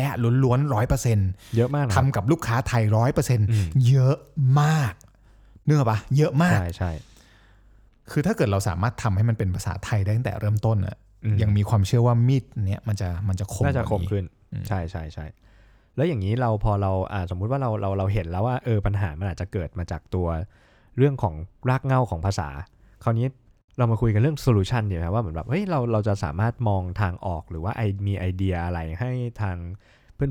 [0.44, 4.16] ล้วนๆร้อยเปอร์เซ็นต์เยอะมากนะทำกับลูกค้าไทยร้อยเปอร์เซ็นต์อืมเยอะ
[4.60, 4.92] มาก
[5.68, 6.92] เนื้ออกปะเยอะมากใช่ใช่
[8.10, 15.26] คือถ้าเกิดเราสามารถทำให้มันเป็นภาษาไทยได้ตั้งแต่เริ่มต้นอะอืมยังมีความเชื่อว่ามีดเนี้ยมันจะมันจะคมน่าจะกคว่มขึ้นอืมใช่ใช่ใช่
[15.96, 20.26] แล้วอย่างนี้เราพอเราอ่าสมมุติว่าเราเราเราเห็นแล้วว่าเออปัญหามันอาจจะเกิดมาจากตัว
[20.98, 21.34] เรื่องของ
[21.68, 22.48] รากเหง้าของภาษา
[23.04, 23.26] คราวนี้
[23.78, 29.10] เรามาคุยกันเรื่อง solution ดีไหมครับว่าเหมือนแบบเฮ้ยเราเราจะสามารถมองทางออกหรือว่าไอมีไอเดียอะไรให้
[29.42, 29.56] ทาง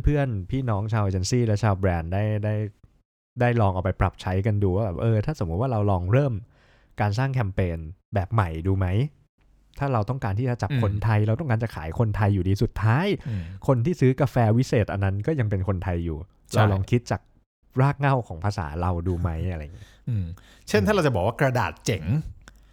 [0.03, 2.55] เพื่อนๆ พี่น้องชาวเอเจนซี่และชาวแบรนด์ได้ได้
[3.41, 6.33] ได้ลองเอาไปปรับใช้กันดูว่าแบบเออถ้าสมมุติว่าเราลองเริ่ม
[7.01, 7.77] การสร้างแคมเปญ
[8.13, 8.87] แบบใหม่ดูไหม
[9.79, 16.17] ถ้าเราต้องการที่จะจับคนไทย เราต้องการจะขายคนไทยอยู่ดีสุดท้ายอืมคนที่ซื้อกาแฟวิเศษอันนั้นก็ยังเป็นคนไทยอยู่
[16.51, 17.21] ใช่เราลองคิดจาก
[17.81, 20.25] รากเหง้าของภาษาเราดูไหมอะไรอย่างเงี้ยอืม
[20.67, 22.03] เช่นถ้าเราจะบอกว่ากระดาษเจ๋ง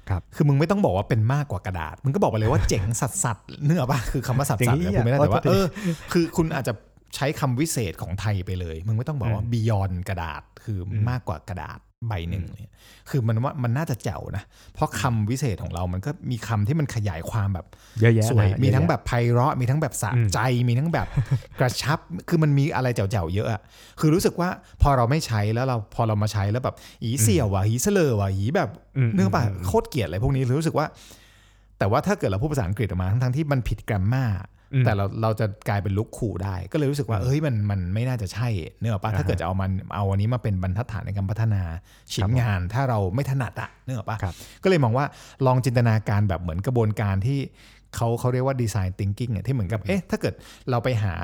[0.09, 5.64] ครับคือมึงไม่ต้องบอกว่าเป็นมากกว่ากระดาษ มึงก็บอกไปเลยว่าเจ๋งสัสสัสๆเนื้อป่ะคือคำว่าสัสเจ๋งสัสเหี้เนี่ยยกูไม่ได้แต่ว่าอ๋อเออ
[6.12, 6.73] คือคุณอาจจะ
[7.14, 11.78] ใช้คำวิเศษของไทยไปเลย มึงไม่ต้องบอกว่าอืม beyond กระดาษคืออมมากกว่ากระดาษ
[12.09, 12.73] ใบหนึ่งเนี่ย
[13.11, 14.44] คือมันว่ามันน่าจะแจ๋วนะ
[14.75, 17.66] เพราะคำวิเศษของเรามันก็มีคำที่มันขยายความแบบ
[18.00, 21.06] เยอะแยะสวยนะมีเยอะทั้งแยะแบบไพเราะมีทั้งแบบสะอืมใจ มีทั้งแบบ
[21.61, 23.61] กระชับ คือมันมีอะไรแจ๋วๆเยอะอะ
[24.00, 24.49] คือรู้สึกว่า
[24.83, 28.71] พอเราไม่ใช้แล้วเราพอเรามาใช้แล้วแบบอีเสี่ยวว่ะอีเสลอว่ะอีแบบ
[29.09, 30.87] มเนื่องป่ะมโคตรเกลียดอะไรพวกนี้รู้สึกว่า
[31.78, 34.53] แต่ว่าถ้าเกิดเราพูดภาษาอังกฤษออกมาทั้งๆที่มันผิดแกรมมาอืม
[34.84, 38.48] แต่เราเราจะกลายเป็นลุกขู่ได้ ก็เลยรู้สึกว่าเอ้ยมันมันไม่น่าจะใช่
[38.80, 41.62] เนื่องป่ะอ่าฮะถ้าเกิดจะเอามันเอาอันนี้มาเป็นบรรทัดฐานในการพัฒนา
[42.12, 45.04] ชิ้ครันบผมงาน ถ้าเราไม่ถนัดอะเนื่องป่ะครับก็เลยมองว่า
[45.46, 47.38] ลองจินตนาการแบบเหมือนกระบวนการที่
[47.96, 50.34] เขาเขาเรียกว่า design thinking เนี่ยที่เหมือนกับเอ๊ะถ้าเกิด
[50.70, 51.14] เราไปหา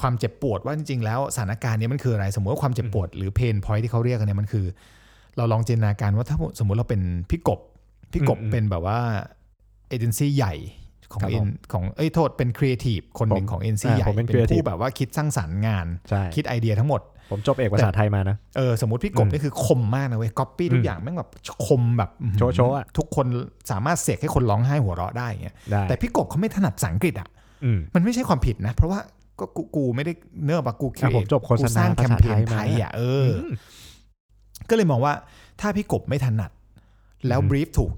[0.00, 4.66] ความเจ็บปวดว่าจริงๆแล้วสถานการณ์เนี้มันคืออะไร สมมติว่าความเจ็บปวดหรือ pain point ที่เขาเรียกกันเนี่ยมันคือ
[5.36, 7.60] เราลองจินตนาการว่าถ้าสมมติเราเป็นพี่กบ
[8.12, 8.98] พี่กบอืมอืมเป็นแบบว่า
[9.88, 10.54] เอเจนซี่ใหญ่
[11.12, 17.00] ของครับเอ็ผนมของเอ้ยโทษเป็นครีเอทีฟคนหนึ่งผมของเอเจนซี่อ่าใหญ่ผมเป็นเป็นผู้ creative แบบว่าคิดสร้างสรรค์งานใช่คิดไอเดียทั้งหมด
[17.30, 21.30] ผมจบเอกภาษาไทยมานะเออสมมติพี่กบอืมนี่คือคมมากนะเว้ยก๊อปปี้ทุอืกมอย่างแม่งแบบ
[21.66, 23.26] คมแบบอื้อหืโชว์ๆอะทุกคน
[23.70, 27.28] สามารถเสกให้คนร้องไห้หัวเราะได้อย่างเงี้ยได้แต่พี่กบเขาไม่ถนัดภาษาอังกฤษอะ
[27.64, 29.00] อืมมันไม่ใช่ความผิดนะ เพราะว่า
[29.40, 30.12] ก็กูกูไม่ได้
[30.44, 33.46] เนื้อปะกูอะผมจบโฆษณากูสร้างแคมเปญภาษาไทยมาไทยอะเอออ
[34.70, 35.14] ก็เลยมองว่า
[35.60, 36.50] ถ้าพี่กบไม่ถนัด
[37.28, 37.90] แล้วอืมบรีฟถูก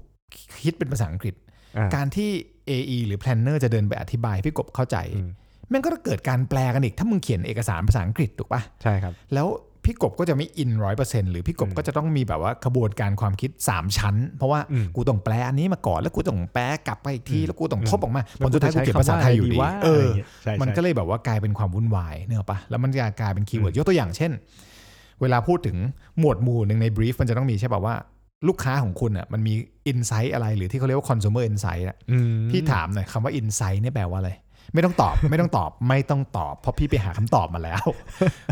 [0.63, 1.35] คิดเป็นภาษาอังกฤษ
[1.77, 2.31] อะการที่
[2.69, 5.29] AE หรือ Planner จะเดินไปอธิบายให้พี่กบเข้าใจอืม
[5.69, 9.47] แม่งก็เกิดการแปลกันอีก ถ้ามึงเขียนเอกสารภาษาอังกฤษถูกปะใช่ครับ แล้ว
[9.87, 24.31] พี่กบก็จะไม่อินร้อยเปอร์เซ็นต์หรือพี่กบอืมก็จะต้องมีแบบว่าขบวนการความคิด 3 ชั้น เพราะว่าอืมกูต้องแปลอันนี้มาก่อนแล้วกูต้องแปลกลับไปอีกทีอืมแล้วกูต้องอืมทบออกมาผลสุดท้ายกูเขียนภาษาไทยอยู่ดีว่าเออะไรอย่างงี้ใช่มันใช่ก็เลยแบบว่ากลายเป็นความวุ่นวายนึกออกปะแล้วมันจะกลายเป็น keyword อืมยกตัวอย่างเช่น
[25.21, 25.77] เวลาพูดถึง
[26.19, 27.95] หมวดหมู่หนึ่งใน brief มันจะต้องมีใช่ป่ะว่า
[28.47, 29.53] ลูกค้าของคุณอะมันมี
[29.87, 34.31] insight อะไรหรือที่เขาเรียกว่า consumer insight อะอืมพี่ถามหน่อยคำว่า insight เนี่ยแปลว่าอะไร
[34.73, 37.83] ไม่ต้องตอบ ไม่ต้องตอบ ไม่ต้องตอบ เพราะพี่ไปหาคำตอบมาแล้ว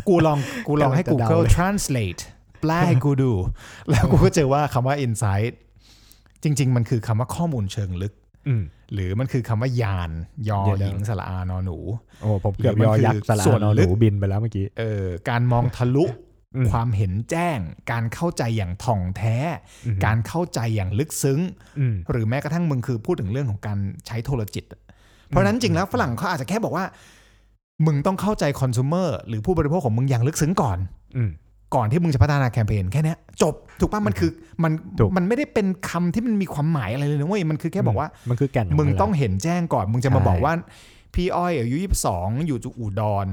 [0.08, 2.22] กูลองกูลองให้ Google Translate
[2.62, 3.32] แปลให้กูดู
[3.90, 5.54] แล้วกูก็เจอว่าคำว่า insight
[6.44, 8.14] จริง ๆ มันคือคำว่าข้อมูลเชิงลึก
[8.48, 10.12] อืมหรือมันคือคำว่ายาน
[10.50, 11.78] ยอเดี๋ยวหญิงสระอานอหนู
[12.22, 16.33] โอ้ผมเกือบหรืยออมันคือยักษ์สลาส่วนนอนหลึนูกบินไปแล้วเมื่อกี้เออการมองทะลุอืม
[16.72, 17.60] ความเห็นแจ้ง
[17.92, 19.36] การเข้าใจอย่างถ่องแท้
[19.86, 21.40] อืมการเข้าใจอย่างลึกซึ้ง
[21.80, 24.82] อืมหรือแม้กระทั่งมึงคือพูดถึงเรื่องของการใช้โทรจิตอะ
[25.28, 26.86] เพราะฉะนั้นจริงแล้วฝรั่งเขาอาจจะแค่บอกว่า
[27.86, 30.78] มึงต้องเข้าใจคอน sumer หรือผู้บริโภคของมึงอย่างลึกซึ้งก่อน
[31.18, 31.32] อืม
[31.76, 34.32] ก่อนที่มึงจะพัฒนาแคมเปญแค่เนี้ยจบถูกป่ะมันคือ
[34.64, 40.54] มันถูกมันไม่ได้เป็นคำที่มันมีความหมายอะไรเลยนะเว้ยมันคือแค่บอกว่ามันคือแก่นขมึงนแหละต้องเห็นแจ้งก่อนมึงจะมาใช่บอกว่า
[41.14, 43.28] พี่อ้อยอายุยี่สองอยู่จุอุดร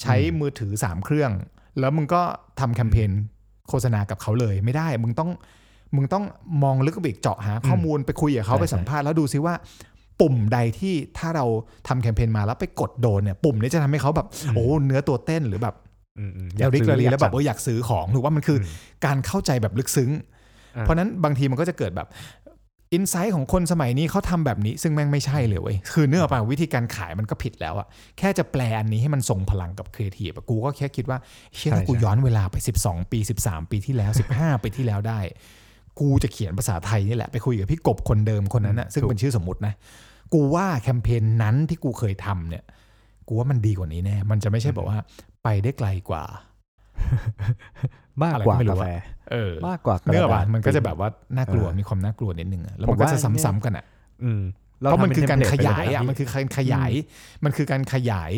[0.00, 1.30] ใช้มือถือสามเครื่อง
[1.80, 2.22] แล้วมึงก็
[2.60, 3.10] ทำแคมเปญ
[3.68, 5.30] โฆษณากับเขาเลยไม่ได้ มึงต้อง
[5.96, 6.24] มึงต้อง
[6.62, 9.54] มองลึกไปอีกเจาะหาข้อมูลไปคุยกับเขาใช่ไปสัมภาษณ์แล้วดูซิว่า
[10.20, 11.46] ปุ่มใดที่ถ้าเรา
[11.88, 15.74] ทำแคมเปญมาแล้วไปกดโดนเนี่ยปุ่มนี้จะทำให้เขาแบบโอ้เนื้อตัวเต้นหรือแบบ
[16.18, 20.10] อืมอืมอยากระริกระรี้ซื้อแล้วแบบอยากว่าอยากซื้อของหรือว่ามันคืออมการเข้าใจแบบลึกซึ้ง
[20.76, 22.08] อ่าเพราะนั้นบางทีมันก็จะเกิดแบบ
[22.94, 27.86] insight ของคนสมัยนี้เขาทำแบบนี้ ซึ่งแม่งไม่ใช่เลยเว้ยคือนึกออกป่ะวิธีการขายมันก็ผิดแล้วอะ
[28.18, 31.18] แค่จะแปลอันนี้ให้มันทรงพลังกับครีเอทีฟอะกูก็แค่คิดว่า
[31.56, 35.20] เชื่อถ้ากูย้อนเวลาไป 12 ปี 13 ปีที่แล้ว 15 ปีที่แล้วได้
[36.00, 39.74] กูจะเขียนภาษาไทยนี่แหละไปคุยกับพี่กบคนเดิมคนนั้นอะซึ่งเป็นชื่อสมมตินะ
[40.34, 42.64] กูว่าแคมเปญนั้นที่กูเคยทำเนี่ย
[43.28, 44.98] กูว่ามันดีกว่านี้แน่มันจะไม่ใช่บอกว่า
[45.44, 46.24] ไปได้ไกลกว่า
[48.22, 53.84] มากอะไรกว่าก็ไม่รู้กาแฟอะเออมากกว่ากระเนื้อดาป่ะษมันก็จะแบบว่าน่ากลัวเออมีความน่ากลัวนิดนึงอะแล้วผมมันก็จะว่าอันเนี้ยซ้ำๆกันอะ
[54.24, 54.42] อืม
[54.78, 56.90] เพราะมันคือการทำขป็ยายเทมอะเพลตไปเลมันคือการขยาย
[57.44, 58.32] มันคือการขยาย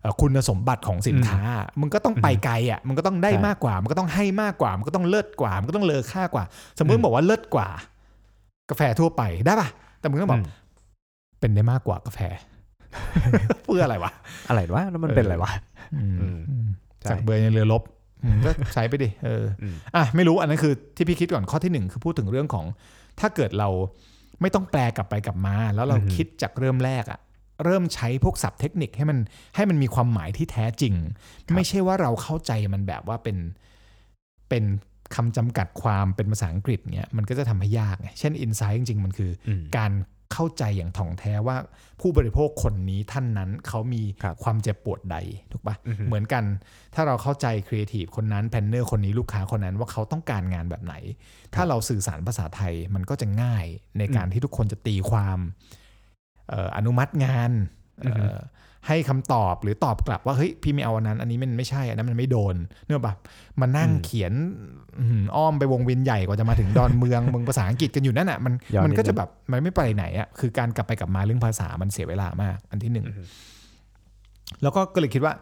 [0.00, 1.40] เอ่อคุณสมบัติของสินค้า
[1.80, 6.44] มึงก็ต้องไปไกลอะมึงก็ต้องได้ใช่มากกว่า มันก็ต้องให้มากกว่า มันก็ต้องเลิศกว่า มันก็ต้องเลอค่ากว่า
[6.78, 7.68] สมมติบอกว่าเลิศกว่า
[8.70, 9.68] กาแฟทั่วไปได้ป่ะ
[10.00, 10.46] แต่มึงต้องบอกอืม
[11.40, 12.18] เป็นได้มากกว่ากาแฟ
[13.64, 14.12] เพื่ออะไรวะ
[14.48, 15.52] อะไรวะแล้วมันเป็นอะไรวะ
[15.94, 16.66] อืมอืมอืม
[17.00, 18.01] ใช่จากเบอร์ในเรือลบอืม
[18.44, 22.66] ก็ใช้ไปดิเอออมอะไม่รู้อันนั้นคือที่พี่คิดก่อนข้อที่หนึ่งคือพูดถึงเรื่องของ
[23.20, 23.68] ถ้าเกิดเรา
[24.40, 27.20] ไม่ต้องแปลกลับไปกลับมา แล้วเราอือฮึคิดจากเริ่มแรกอะ
[27.64, 29.18] เริ่มใช้พวกศัพท์เทคนิคให้มัน
[29.56, 30.94] ให้มันมีความหมายที่แท้จริง
[31.54, 33.36] ไม่ใช่ว่าเราเข้าใจมันแบบว่าเป็น
[34.48, 34.64] เป็น
[35.14, 39.92] คำจำกัดความเป็นภาษาอังกฤษเนี้ยมันก็จะทำให้ยากไงเช่น insight จริง ๆ มันคือออืมการ
[40.32, 41.56] เข้าใจอย่างถ่องแท้ว่า
[42.00, 45.16] ผู้บริโภคคนนี้ท่านนั้นเขามีครับความเจ็บปวดใด
[45.52, 46.44] ถูกปะอือฮึเหมือนกัน
[46.94, 50.94] ถ้าเราเข้าใจครีเอทีฟคนนั้น planner คนนี้ลูกค้าคนนั้นว่าเขาต้องการงานแบบไหน
[51.54, 53.66] ถ้าเราสื่อสารภาษาไทยมันก็จะง่าย
[53.98, 55.38] ในการที่ทุกคนจะตีความ
[56.48, 57.52] เอ่ออนุมัติงาน
[58.02, 58.26] เอ่ออือฮึ
[58.88, 63.18] ให้คำตอบหรือตอบกลับว่าเฮ้ยพี่ไม่เอาอันนั้น อันนี้มันไม่ใช่อันนั้นมันไม่โดนเนื่อแบบ
[63.60, 64.32] มานั่งเขียน
[64.98, 73.22] อื้อหืออ้อมไปวงเวียนใหญ่กว่าจะมาถึงดอนเมืองเมืองภาษาอังกฤษกันอยู่นั่นอะมันยาวนิดมันก็จะนึงแบบมันไม่ไปไหนอะคือการกลับไปกลับมาเรื่องภาษามันเสียเวลามากอันที่หนึ่งอือฮึ
[74.62, 75.34] แล้วก็ก็เลยคิดว่า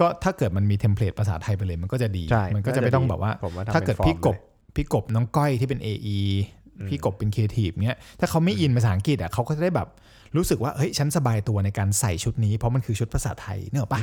[0.00, 6.18] ก็ถ้าเกิดมันมีเทมเพลตภาษาไทยไปเลยมันก็จะดีใช่มันก็จะไม่ต้องแบบว่าผมว่าทำถ้าเกิดเป็นฟอร์มพี่กบเลยพี่กบน้องก้อยที่เป็น AE
[6.66, 9.88] อืม พี่กบเป็นครีเอทีฟเนี้ยถ้าเขาไม่อินภาษาอังกฤษอะเขาก็จะได้แบบ
[10.36, 14.00] รู้สึกว่าเฮ้ยฉันสบายตัวในการใส่ชุดนี้เพราะมันคือชุดภาษาไทยนึกออกปะ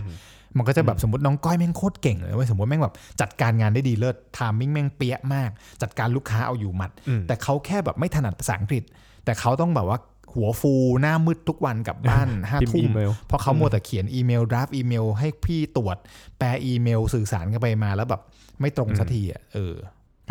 [0.57, 5.49] มันก็จะแบบสมมติน้องก้อยแม่งโคตรเก่งเลยเว้ยสมมติแม่งแบบจัดการงานได้ดีเลิศ timing แม่งเป๊ะมาก
[5.81, 8.83] จัดการลูกค้าเอาอยู่หมัดอืมแต่เขาแค่แบบไม่ถนัดภาษาอังกฤษ
[9.25, 9.99] แต่เขาต้องแบบว่า
[10.33, 15.97] หัวฟูหน้ามืดทุกวันกลับบ้านห้าทุ่มพิมพ์อีเมลเพราะเขามัวแต่เขียนอีเมล draft อีเมล ให้พี่ตรวจ
[16.37, 18.21] แปลอีเมลสื่อสารกันไปมาแล้วแบบ
[18.61, 19.73] ไม่ตรงสักทีอะเออ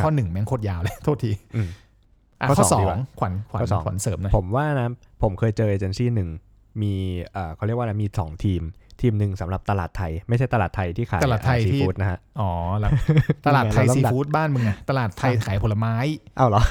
[0.03, 1.84] ข้อหนึ่งแม่งโคตรยาวเลยโทษทีอืมอะ
[2.49, 4.89] ข้อข้อสสอองงดีกว่าขวัญขวัญข้อสองขวัญเสริมหน่อยผมว่านะ
[5.23, 6.31] ผมเคยเจอเอเจนซี่หนึ่ง
[6.83, 6.95] มี
[7.33, 8.63] เอ่อเขาเรียกว่าอะไรมีสองทีม
[9.01, 12.91] ทีมหนึ่งสำหรับตลาดไทย ไม่ใช่ตลาดไทยที่ขายตลาดไทยซีที่ฟู้ดนะฮะอ๋อแล้ว
[13.47, 15.95] ตลาดไทยเราต้องซีดัดฟู้ดบ้านมึงอะตลาดไทยขายผลไม้
[16.39, 16.63] อ้าวเหรอ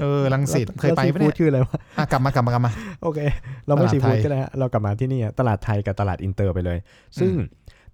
[0.00, 3.18] เออลังสิตเคยไปแล้วปะซีฟู้เนี่ดยคืออะไรวะอะกลับมากลับมากลับมาโอเค
[3.66, 6.78] เราไม่ตลาดซีฟู้ดไทยก็ได้ฮะเรากลับมาที่นี่อะตลาดไทยกับตลาดอินเตอร์ไปเลย
[7.20, 7.32] ซึ่ง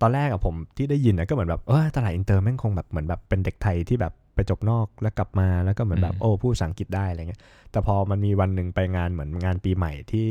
[0.01, 10.29] ตอนแรกอะผมที่ได้ยินอะก็เหมือนแบบเออตลาดอินเตอร์แม่งคงแบบเหมือนแบบเป็นเด็กไทยที่แบบ ไปจบนอกแล้วกลับมาแล้วก็เหมือนแบบโอ้พูดภาษาอังกฤษได้อะไรเงี้ยแต่พอมันมีวันหนึ่งไปงานเหมือนงานปีใหม่ที่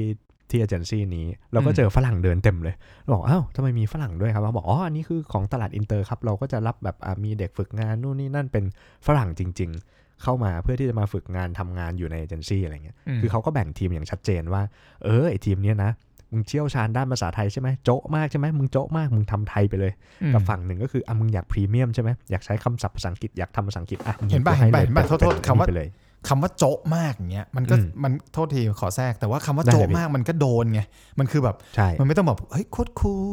[0.50, 8.66] ที่เอเจนซี่นี้เราก็เจอฝรั่งเดินเต็มเลยเราบอกอ้าวทำไมมีฝรั่งด้วยครับเขาบอกอ๋ออันนี้คือของตลาดอินเตอร์ครับเราก็จะรับแบบอะมีเด็กฝึกงานนู่นนี่นั่นเป็น
[9.08, 14.62] ฝรั่งจริง ๆ เข้ามาเพื่อที่จะมาฝึกงานทำงานอยู่ในเอเจนซี่อะไรเงี้ยคือเขาก็แบ่งทีมอย่างชัดเจนว่า
[15.04, 15.92] เออไอทีมเนี้ยนะ
[16.32, 25.90] มึงเชี่ยวชาญด้านภาษาไทยใช่ไหมโจ๊ะมากใช่ไหมมึงโจ๊ะมากมึงทำไทยไปเลยอืมกับฝั่งหนึ่งก็คืออะมึงอยากพรีเมียมใช่ไหมอยากใช้คำศัพท์ภาษาอังกฤษอยากทำภาษาอังกฤษอะมึงเห็นป่ะกูให้เห็นป่ะลยเห็นป่ะโทษโทษเป็นคำว่าไปเลย
[26.28, 30.82] คำว่าโจ๊ะมากอย่างเงี้ยมันก็อืมมันโทษทีขอแทรกแต่ว่าคำว่าได้เลยโจ๊ะพี่มากมันก็โดนไง
[31.20, 33.30] มันคือแบบใช่มันไม่ต้องแบบเฮ้ยโคตรคูล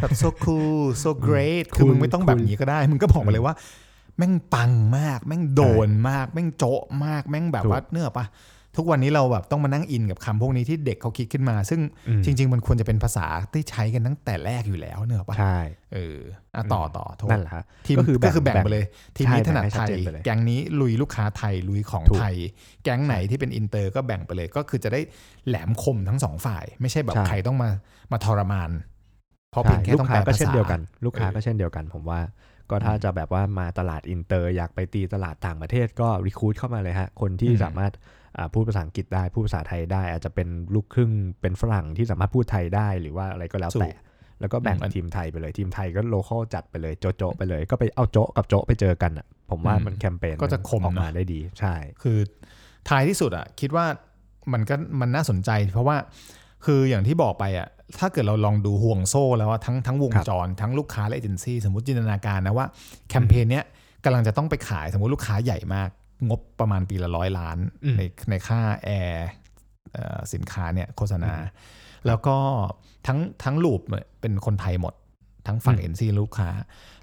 [0.00, 3.54] แบบ so cool so great คือ cool มึงไม่ต้องแบบ cool นี้ก็ได้ มึงก็บอกมาเลยว่า
[4.16, 8.24] แม่งปังมาก แม่งโดนมาก แม่งโจ๊ะมาก แม่งแบบถูกว่าเนื้อปะ
[8.76, 15.58] ทุกวันนี้เราแบบต้องมานั่งอินกับคำพวกนี้ที่เด็กเขาคิดขึ้นมา ซึ่งอืมจริง ๆ มันควรจะเป็นภาษาที่ใช้กันตั้งแต่แรกอยู่แล้วนึกออกปะใช่
[15.94, 16.18] เออ
[16.54, 18.84] อะต่อต่อโทษนั่นแหละฮะทีมก็คือแบ่งก็คือแบ่งไปเลย
[19.16, 22.36] ทีมนี้ใช่ถนัดแบ่งให้ชัไทดยเจนไปเลยแก๊งนี้ลุยลูกค้าไทยลุยของถูกไทย
[22.84, 25.00] แก๊งไหนที่เป็นอินเตอร์ก็แบ่งไปเลย ก็คือจะได้
[25.48, 27.70] แหลมคมทั้งสองฝ่าย ไม่ใช่แบบใช่ใครต้องมา
[28.12, 28.70] มาทรมาน
[29.50, 32.20] เพราะใช่เพียงแค่ต้องแปค้าก็เช่นเดียวกัน ลูกค้าเออก็เช่นเดียวกัน ผมว่า
[32.70, 38.21] ก็ถ้าจะแบบว่ามาตลาดอินเตอร์ อยากไปตีตลาดต่างประเทศก็ recruit เข้ามาเลยฮะ คนที่อืมสามารถอ่า
[38.54, 43.90] พูดภาษาอังกฤษได้พูดภาษาไทยได้ อาจจะเป็นลูกครึ่งเป็นฝรั่งที่สามารถพูดไทยได้หรือว่าอะไรก็แล้วแต่
[44.40, 52.18] แล้วก็แบ่งอืมทีมไทยไปเลยทีมไทยก็ local จัดไปเลยโจะโจะไปเลย ก็ไปเอาโจะกับโจะไปเจอกันอะ ผมว่ามันแคมเปญก็จะคมออกมานะได้ดีใช่ คือ
[52.88, 53.86] ท้ายที่สุดอะคิดว่า
[54.52, 55.96] มันก็มันน่าสนใจ เพราะว่า
[56.64, 57.68] คืออย่างที่บอกไปอะ
[57.98, 62.66] ถ้าเกิดเราลองดูห่วงโซ่แล้วว่าทั้งทั้งวงจรครับ ทั้งลูกค้าและเอเจนซี่สมมติจินตนาการนะว่า
[63.08, 63.64] แคมเปญเนี้ย
[64.04, 65.90] กำลังจะต้องไปขายสมมติลูกค้าใหญ่มาก
[66.28, 69.28] งบประมาณปีละร้อยล้านอืมในในค่าแอร์
[69.92, 71.32] เอ่อสินค้าเนี่ยโฆษณา
[72.06, 72.36] แล้วก็
[73.06, 74.94] ทั้งทั้ง loop เนี่ยเป็นคนไทยหมด
[75.46, 76.50] ทั้งฝั่งอืมเอ็นซีลูกค้า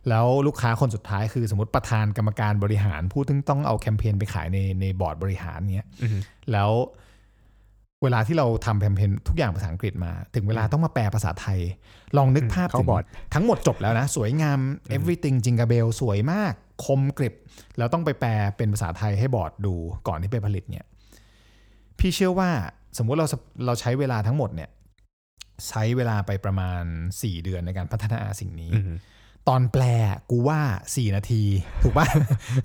[0.09, 6.19] แล้วลูกค้าคนสุดท้ายคือสมมติประธานกรรมการบริหาร ผู้ที่ต้องเอาแคมเปญไปขายในในบอร์ดบริหารเนี้ยอือฮึ
[6.51, 6.71] แล้ว
[8.03, 11.59] เวลาที่เราทำแคมเปญทุกอย่างภาษาอังกฤษมา ถึงเวลาต้องมาแปลภาษาไทย
[12.17, 14.59] ลองนึกภาพเข้าถึงบอร์ดทั้งหมดจบแล้วนะ สวยงาม
[14.95, 16.53] everything จิงกาเบลสวยมาก
[16.85, 17.33] คมกริบ
[17.77, 19.75] แล้วต้องไปแปลเป็นภาษาไทยให้บอร์ดดู
[20.07, 20.85] ก่อนที่ไปผลิตเนี่ย
[21.99, 22.49] พี่เชื่อว่า
[22.97, 23.27] สมมุติเรา
[23.65, 24.69] เราใช้เวลาทั้งหมดเนี่ย
[25.67, 26.83] ใช้เวลาไปประมาณ
[27.13, 28.93] 4 เดือนในการพัฒนาสิ่งนี้อือฮึ
[29.47, 29.83] ตอนแปล
[30.31, 30.59] กูว่า
[30.89, 31.43] 4นาที
[31.83, 32.07] ถูกป่ะ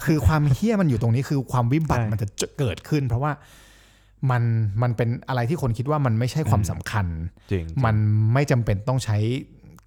[0.04, 3.32] คือความเฮี้ยมันอยู่ตรงนี้คือความวิบัติใช่มันจะเกิดขึ้น เพราะว่า
[4.30, 4.42] มัน
[4.82, 7.06] มันเป็นอะไรที่คนคิดว่ามันไม่ใช่ความสำคัญ
[7.52, 7.96] จริงมัน
[8.34, 9.18] ไม่จำเป็นต้องใช้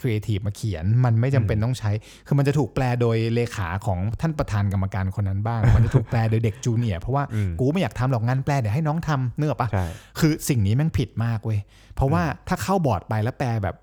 [0.01, 1.91] ครีเอทีฟมาเขียน มันไม่จำเป็นต้องใช้
[2.27, 9.85] คือมันจะถูกแปลโดยเลขาของท่านประธานกรรมการคนนั้นบ้าง มันจะถูกแปลโดยเด็ก junior เพราะว่าอืมกูไม่อยากทำหรอกงานแปลเดี๋ยวให้น้องทำนึกออกปะใช่
[10.19, 11.59] คือสิ่งนี้แม่งผิดมากเว้ย
[11.95, 13.75] เพราะว่าถ้าเข้าบอร์ดไปแล้วแปลแบบ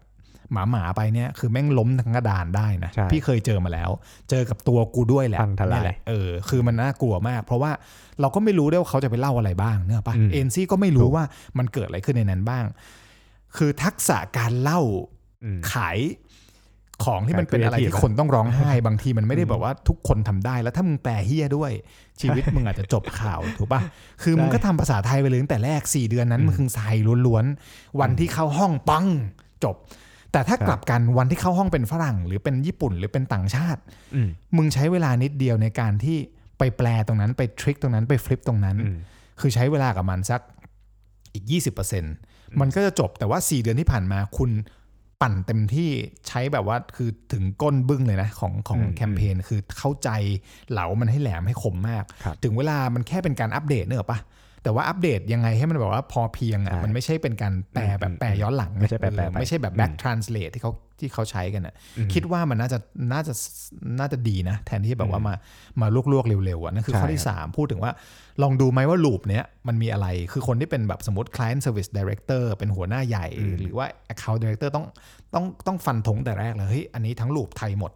[0.53, 3.91] หมาหมาๆไปเนี่ยคือแม่งล้มทั้งกระดานได้นะใช่พี่เคยเจอมาแล้ว
[4.31, 7.71] เจอกับตัวกูด้วยแหละพังทลายนี่แหละเออคือมันน่ากลัวมาก เพราะว่า
[8.21, 11.25] เราก็ไม่รู้ด้วยว่าเขาจะไปเล่าอะไรบ้างเนอะปะอืมเอ็นซี่ก็ไม่รู้ถูกว่า
[11.59, 12.65] มันเกิดอะไรขึ้นในนั้นบ้าง
[13.57, 14.81] คือทักษะการเล่า
[15.45, 15.99] อืมขาย
[17.05, 21.73] ของที่มันขายเป็นอะไร creative ที่คนต้องร้องไห้บางทีมันไม่ได้แบบว่าทุกคนทำได้แล้วถ้ามึงแปลเฮี้ยด้วย
[22.21, 23.81] ชีวิตมึงอาจจะจบข่าวถูกปะ
[24.23, 26.95] คือมึงก็ทำภาษาไทยไปเลยตั้งแต่แรก 4 เดือนนั้นอืมมันคือทราย
[27.27, 29.07] ล้วนๆวันที่เข้าห้องปัง
[29.65, 29.77] จบ
[30.35, 33.81] แต่ถ้าครับกลับกันวันที่เข้าห้องเป็นฝรั่ง หรือเป็นญี่ปุ่นหรือเป็นต่างชาติ
[34.15, 36.17] อืมมึงใช้เวลานิดเดียวในการที่
[36.59, 38.97] ไปแปลตรงนั้นไปทริคตรงนั้นไปฟลิปตรงนั้นอืม
[39.41, 40.41] คือใช้เวลากับมันสัก
[41.35, 41.45] อีก
[42.03, 44.51] 20%มันก็จะจบแต่ว่า 4 เดือนที่ผ่านมาคุณ
[45.21, 45.91] ปั่นเต็มที่
[46.29, 50.11] ใช้แบบว่าคือถึงก้นบึ้งเลยนะของของอืมแคมเปญคือเข้าใจ
[50.71, 54.19] เหลามันให้แหลมให้คมมากครับถึงเวลามันแค่เป็นการอัปเดตเนอะปะ
[54.65, 62.79] แต่ว่าอัปเดตยังไงให้มันแบบว่าพอเพียงอะใช่มันไม่ใช่เป็นการแปลแบบอืมแปลย้อนหลังไม่ใช่แปลๆเออไปไม่ใช่แบบอืม back translate ที่เขาที่เขาใช้กันอะอืมคิดว่ามันน่าจะ
[63.13, 63.35] น่าจะ
[63.99, 65.35] น่าจะดีนะ แทนที่แบบว่ามา
[65.81, 67.93] มาลวกๆเร็วๆอะนั่นคือใช่ข้อที่ 3 พูดถึงว่า
[68.43, 74.87] ลองดูไหมว่าลูปเนี้ยมันมีอะไรคือคนที่เป็นแบบสมมติ client service director เป็นหัวหน้าใหญ่อืมหรือว่า account director ต้อง
[75.35, 77.93] ต้องต้องฟันธงแต่แรกเลยเฮ้ยอันนี้ทั้งลูปไทยหมด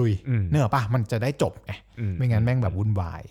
[0.00, 3.22] ลุยอืมเนื้อปะมันจะได้จบไงอืไม่งั้นแม่งแบบวุ่นวาย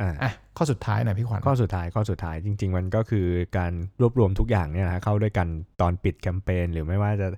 [0.00, 3.26] อ่าอะข้อสุดท้ายหน่อยพี่ขวัญข้อสุดท้ายข้อสุดท้ายจริง ๆ มันก็คือ
[3.58, 5.48] การรวบรวมทุกอย่างเนี่ยนะฮะเข้าด้วยกัน
[5.80, 7.28] ตอนปิดแคมเปญหรือไม่ว่าจะ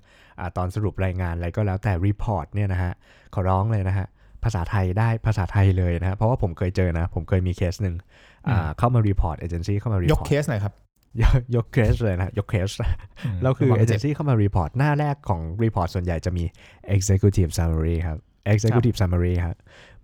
[0.40, 2.92] อาตอนสรุปรายงานอะไรก็แล้วแต่ report เนี่ยนะฮะ
[3.34, 4.06] ขอร้องเลยนะฮะ
[4.44, 7.94] ภาษาไทยได้ภาษาไทยเลยนะฮะเพราะว่าผมเคยเจอนะ ผมเคยมีเคสหนึ่ง
[8.48, 10.74] อ่าเข้ามา report agency เข้ามา report ยกอร์ตเคสหน่อยครับ
[11.22, 12.70] ยกยกเคสเลยนะ ยกเคส
[13.42, 16.44] แล้วคือเอเจนซี่เข้ามา report หน้าแรกของ report ส่วนใหญ่จะมี
[16.96, 18.18] executive summary ครับ
[18.54, 19.56] executive summary ครับ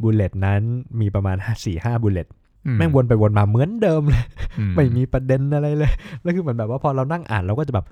[0.02, 0.62] bullet นั้น
[1.00, 2.34] มีประมาณ 4 5 bullet อือ
[2.78, 4.24] แม่งวนไปวนมาเหมือนเดิมเลย
[4.58, 7.86] อืไม่มีประเด็นอะไรเลย แล้วคือเหมือนแบบว่าพอเรานั่งอ่านเราก็จะแบบ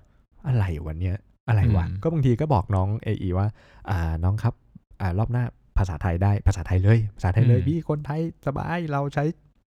[0.47, 1.17] อะไรวันเนี้ย
[1.49, 3.09] อะไรวะก็บางทีก็บอกน้องเอ
[3.39, 3.47] ว่า
[3.91, 4.55] อ่าน้องครับ
[5.01, 5.45] อ่ารอบหน้า
[5.79, 9.25] ภาษาไทยได้ภาษาไทยเลย ภาษาไทยเลยพี่คนไทยสบายเราใช้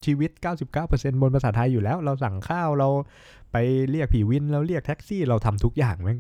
[0.06, 0.32] ชีวิต
[0.76, 2.90] 99%บนภาษาไทยอยู่แล้ว เราสั่งข้าวเรา
[3.52, 3.58] ไป
[3.92, 6.20] เรียกพี่วิน เราเรียกแท็กซี่เราทำทุกอย่างแม่ง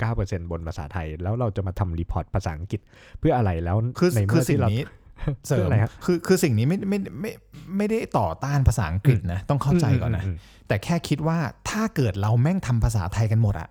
[0.00, 2.80] 99%บนภาษาไทย แล้วเราจะมาทำ report ภาษาอังกฤษ
[3.18, 4.84] เพื่ออะไรแล้วคือในคืเมื่ออสิ่ที่งเรานี้
[5.46, 7.30] เสริคือมอะไรครับคือคือสิ่งนี้ไม่ไม่ไม่
[7.76, 10.36] ไม่ได้ต่อต้านภาษาอังกฤษนะ ต้องเข้าใจก่อนนะม
[10.68, 11.38] แต่แค่คิดว่า
[11.70, 13.68] ถ้าเกิดเราแม่งทำภาษาไทยกันหมดอะ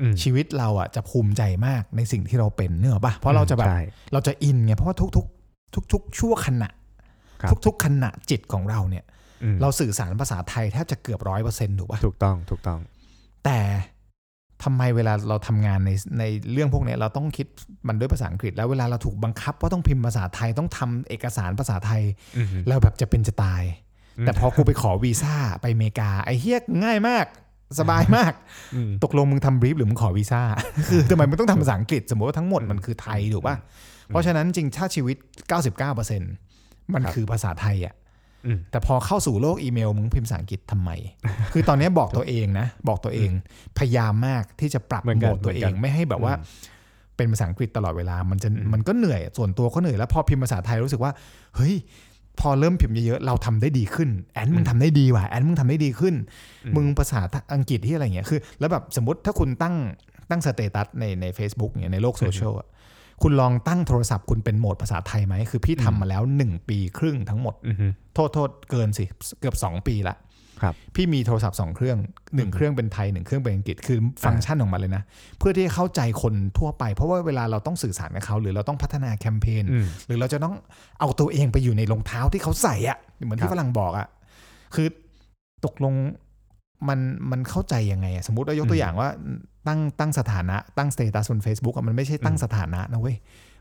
[0.00, 3.80] อืมชีวิตเราอะจะภูมิใจมากในสิ่งที่เราเป็นเนอะปะเพราะเราจะแบบใช่
[4.12, 5.26] เราจะอินไงเพราะว่าทุกทุก
[5.74, 6.70] ทุกทุกๆชั่วขณะ
[7.42, 9.04] ครับทุกๆขณะจิตของเราเนี่ย
[9.42, 12.78] อืมเราสื่อสารภาษาไทยแทบจะเกือบร้อยเปอร์เซ็นต์ถูกปะถูกต้องถูกต้อง
[13.44, 13.58] แต่
[14.64, 17.46] ทำไมเวลาเราทำงานในในเรื่องพวกเนี้ยเราต้องคิด
[17.88, 22.02] มันด้วยภาษาอังกฤษ แล้วเวลาเราถูกบังคับว่าต้องพิมพ์ภาษาไทยต้องทำเอกสารภาษาไทย
[22.36, 23.62] อืมเราแบบจะเป็นจะตาย
[24.18, 27.26] อืมแต่พอกูไปขอวีซ่าไปอเมริกาไอ้เฮียง่ายมาก
[27.80, 28.32] สบายมาก
[28.74, 30.42] อืมตกลงมึงทำบรีฟหรือมึงขอวีซ่า
[30.88, 33.56] คือทำไมมึงต้องทำภาษาอังกฤษ สมมติว่าทั้งหมดมันคือไทยถูกป่ะ
[34.06, 35.16] เพราะฉะนั้นจริงถ้าชีวิต
[35.84, 38.01] 99%มันครับคือภาษาไทยอะอืม
[38.70, 40.90] แต่พอเข้าสู่โลกอีเมลมึงพิมพ์ภาษาอังกฤษทำไม
[41.52, 43.30] คือตอนนี้บอกตัวเองนะ บอกตัวเอง
[43.78, 46.32] พยายามมากที่จะปรับเหมือนโหกันมดตัวเอเหมือนกังนไม่ให้แบบว่า
[47.16, 51.12] เป็นภาษาอังกฤษตลอดเวลา มันจะมันก็เหนื่อยส่วนตัวก็เหนื่อยแล้วพอพิมพ์ภาษาไทยรู้สึกว่า
[51.56, 51.74] เฮ้ย
[52.40, 56.14] พอเริ่มพิมพ์เยอะๆเราทำได้ดีขึ้น แอนมึงทำได้ดีว่ะแอนมึงทำได้ดีขึ้น
[56.76, 57.20] มึงภาษา
[57.54, 59.74] อังกฤษที่อะไรเงี้ยคือ แล้วแบบสมมติถ้าคุณตั้ง
[60.30, 62.68] ตั้ง status ในใน Facebook เนี่ยในโลกโซเชียลอะ
[63.22, 67.76] คุณลองตั้งโทรศัพท์คุณเป็นโหมดภาษาไทยไหม คือพี่ทำมาแล้ว 1 ปีครึ่งทั้งหมดอืม
[68.14, 69.04] โทษโทษเกินสิ
[69.40, 70.16] เกือบ 2 ปีละ
[70.62, 75.02] ครับพี่มีโทรศัพท์ 2 เครื่อง 1 เครื่องเป็นไทย 1 เครื่องเป็นอังกฤษคือฟังก์ชันของมันเลยนะ
[75.38, 80.54] เพื่อที่จะเข้าใจคนทั่วไป เพราะว่าเวลาเราต้องสื่อสารกับเขา หรือเราต้องพัฒนาแคมเปญอืมหรือเราจะต้อง
[81.00, 84.06] เอาตัวเองไปอยู่ในรองเท้าที่เขาใส่อะเหมือนครัที่บฝรั่งบอกอะ
[84.74, 84.86] คือ
[85.64, 85.94] ตกลง
[86.88, 89.08] มันมันเข้าใจยังไงอะสมมติเรายกตัวอย่างว่า
[89.68, 93.16] ตั้งตั้งสถานะตั้งสเตตัสบน Facebook อะมันไม่ใช่ตั้งสถานะนะเว้ย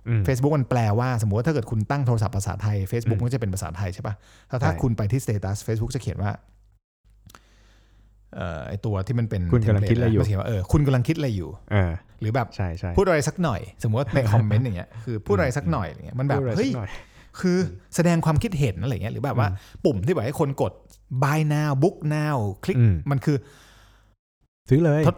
[0.07, 4.15] อืม Facebook มันแปลว่าสมมติว่าถ้าเกิดคุณตั้งโทรศัพท์ภาษาไทย Facebook อืมมันก็จะเป็นภาษาไทยใช่ปะ
[4.49, 6.31] แล้วถ้าใช่คุณไปที่ status Facebook จะเขียนว่า
[8.35, 16.89] เอ่อไอตัวที่มันเป็นคุณกำลังคิดอะไรอยู่มันเขียนว่าเออคุณกำลังคิดอะไรอยู่เออหรือแบบใช่ใช่พูดอะไรสักหน่อย สมมติว่าในคอมเมนต์อย่างเงี้ยคือพูดอะไรสักหน่อยอย่างเงี้ยมันแบบพูดอะไรเฮ้ยสักหน่อย
[17.39, 17.57] คือ
[17.95, 19.47] แสดงความคิดเห็นอะไรเงี้ยหรือแบบว่า
[19.85, 20.71] ปุ่มที่แบบให้คนกด
[21.23, 23.37] buy now book now คลิกอืมมันคือ
[24.69, 25.15] ซื้อเลยทด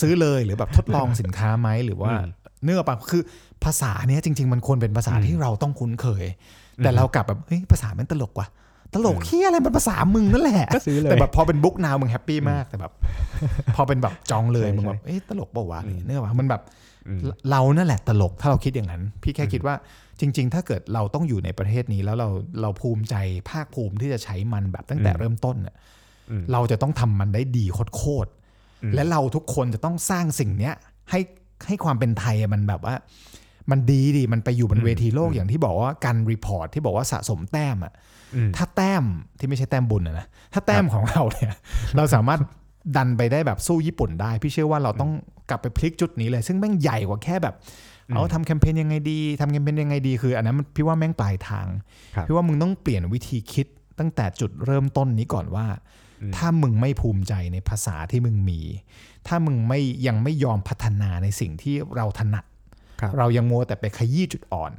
[0.00, 2.26] ซื้อเลยหรือแบบทดลองสินค้าไหมหรือว่าอืม
[2.64, 3.22] เนื้ออกปะคือ
[3.64, 6.24] ภาษาเนี้ยจริง ๆ มันควรเป็นภาษาอืมที่เราต้องคุ้นเคย
[6.78, 8.48] แต่อืมเรากลับแบบเฮ้ยภาษามันตลกว่ะ
[8.94, 12.92] ตลกเฮียอะไรมันภาษามึงนั่นแหละก็ซื้อเลยแต่แบบพอเป็นบุ๊กนาวมึงแฮปปี้มากแต่แบบ
[13.76, 16.89] พอเป็นแบบจองเลยใช่มึงใช่แบบเอ๊ะตลกเปล่าวะอืมเนื้อวะมันแบบอืม
[17.50, 19.74] เรานั่นแหละตลกถ้าเราคิดอย่างนั้น พี่แค่คิดว่า
[20.20, 22.28] จริง ๆ ถ้าเกิดเราต้องอยู่ในประเทศนี้แล้วเรา
[22.62, 23.14] เราภูมิใจ
[23.50, 25.74] ภาคภูมิที่จะใช้มันแบบตั้งแต่อืมเริ่มต้นน่ะ
[26.30, 27.64] อืมเราจะต้องทำมันได้ดี
[27.96, 30.74] โคตรๆอืมและเราทุกคนจะต้องสร้างสิ่งเนี้ย
[31.10, 31.20] ให้
[31.66, 32.94] ให้ความเป็นไทยอะมันแบบว่า
[33.70, 37.92] มันดีดีมันไปอยู่บนเวทีโลกอย่างที่บอกว่าการ report ที่บอกว่าสะสมแต้มอะ
[38.34, 39.04] อืมถ้าแต้ม
[39.38, 41.52] ที่ไม่ใช่แต้มบุญอะนะถ้าแต้มของเราเนี่ย
[41.96, 42.40] เราสามารถ
[42.96, 45.12] ดันไปได้แบบสู้ญี่ปุ่นได้ พี่เชื่อว่าเราต้อง
[45.50, 47.54] กลับไปพลิกจุดนี้เลย ซึ่งแม่งใหญ่กว่าแค่แบบ
[48.14, 51.66] เอาทำแคมเปญยังไงดีทำแคมเปญยังไงดีคืออันนั้นมันพี่ว่าแม่งปลายทาง
[52.14, 53.66] ครับพี่ว่ามึงต้องเปลี่ยนวิธีคิด
[53.98, 55.66] ตั้งแต่จุดเริ่มต้นนี้ก่อนว่า
[56.22, 58.60] อืมถ้ามึงไม่ภูมิใจในภาษาที่มึงมี
[59.26, 62.44] ถ้ามึงไม่ยังไม่ยอมพัฒนาในสิ่งที่เราถนัด
[63.00, 64.72] ครับเรายังมัวแต่ไปขยี้จุดอ่อน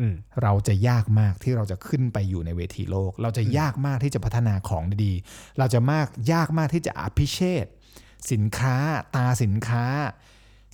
[0.00, 7.66] อืมเราจะยากมากที่เราจะขึ้นไปอยู่ในเวทีโลก เราจะยากมากที่จะพัฒนาของดีๆเราจะมากยากมากที่จะอภิเชษ
[8.32, 8.76] สินค้า
[9.16, 9.84] ตาสินค้า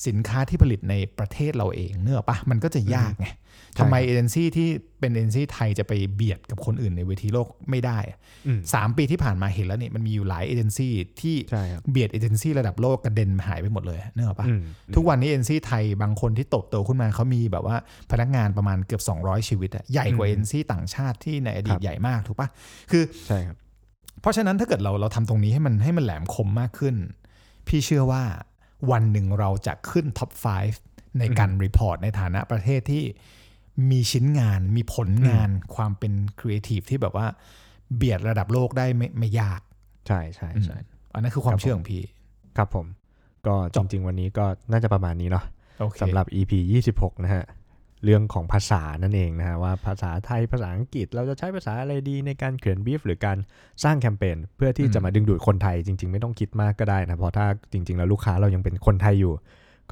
[0.06, 3.26] สินค้าที่ผลิตในประเทศเราเองเนื้ออกปะมันก็จะยากไง
[3.78, 4.68] ทำไมเอเจนซี่ที่
[5.00, 14.62] เป็นเอเจนซี่ไทยจะไปเบียดกับคนอื่นในเวทีโลกไม่ได้อะอืมสามปีที่ผ่านมาเห็นแล้วเนี่ยมันมีอยู่หลายเอเจนซี่ที่ใช่ครับเบียดเอเจนซี่ระดับโลกกระเด็นหายไปหมดเลยนึกออกปะอืม
[14.94, 17.76] ทุกวันนี้เอ็นซีไทยบางคนที่โตโตขึ้นมาเขามีแบบว่า
[18.10, 22.48] พนักงานประมาณเกือบ 200 ชีวิตอะใหญ่กว่าอืเอ็มนซีต่างชาติที่ในอดีตครัตบใหญ่มากถูกปะ
[22.90, 23.56] คือใช่ครับ
[24.20, 26.96] เพราะฉะนั้นถ้าเกิดเราเราทำตรงนี้ให้มันให้มันแหลมคมมากขึ้น
[27.70, 28.22] พี่เชื่อว่า
[28.90, 30.30] วันหนึ่งเราจะขึ้น top
[30.74, 33.04] 5 ในการ report ในฐานะประเทศที่
[33.90, 37.26] มีชิ้นงานมีผลงานความเป็นครีเอทีฟที่แบบว่า
[37.96, 39.60] เบียดระดับโลกได้ไม่ไม่ยาก
[40.06, 40.76] ใช่ใช่ใช่
[41.14, 42.02] อันนั้นคือความครับผมเชื่อของพี่
[42.56, 42.86] ครับผม
[43.46, 45.44] ก็จบริงๆวันนี้ก็น่าจะประมาณนี้เนาะ
[45.80, 46.52] โอเคสำหรับ EP
[46.90, 47.44] 26 นะฮะ
[48.04, 53.38] เรื่องของภาษานั่นเองนะฮะว่าภาษาไทยภาษาอังกฤษ เราจะใช้ภาษาอะไรดีในการเขียนบีฟหรือการ
[53.84, 59.34] สร้างแคมเปญเพื่อที่จะมาดึงดูดคนไทยจริง ๆ ไม่ต้องคิดมากก็ได้นะเพราะถ้าจริง ๆ แล้วลูกค้าเรายังเป็นคนไทยอยู่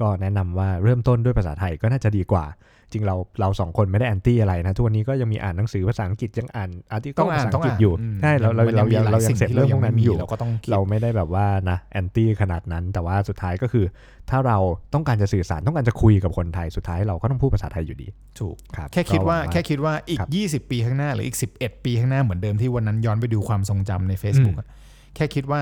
[0.01, 2.45] ก็แนะนำว่าเริ่มต้นด้วยภาษาไทยก็น่าจะดีกว่า
[2.91, 13.85] จริงเราเราสองคนไม่ได้แอนตี้อะไรนะทุกวันนี้ก็ยังมีอ่านหนังสือภาษาอังกฤษยังอ่านอาร์ติเคิต้ลองอ่าภานษาต้อัองงกฤษอ่านอยู่มใช่เราเรามันเรามียังหลเรายังสิ่เสร็จที่เรื่องพวกนั้นอยู่เราก็ต้องคิดเราไม่ได้แบบว่านะแอนตี้ขนาดนั้น แต่ว่าสุดท้ายก็คือ
[14.29, 14.57] ถ้าเรา
[14.93, 18.07] ต้องการจะสื่อสารต้องการจะคุยกับคนไทยสุดท้ายเราก็ต้องพูดภาษาไทยอยู่ดี
[18.39, 20.25] ถูกครับแค่คิดว่าก็หงแค่คิดว่าอีกครั
[20.61, 24.67] บ20 ปีข้างหน้าหรืออีก 11 ปีข้างหน้าเหมือนเดิมที่วันนั้นย้อนไปดูความทรงจำใน Facebook อะ
[25.15, 25.61] แค่คิดว่า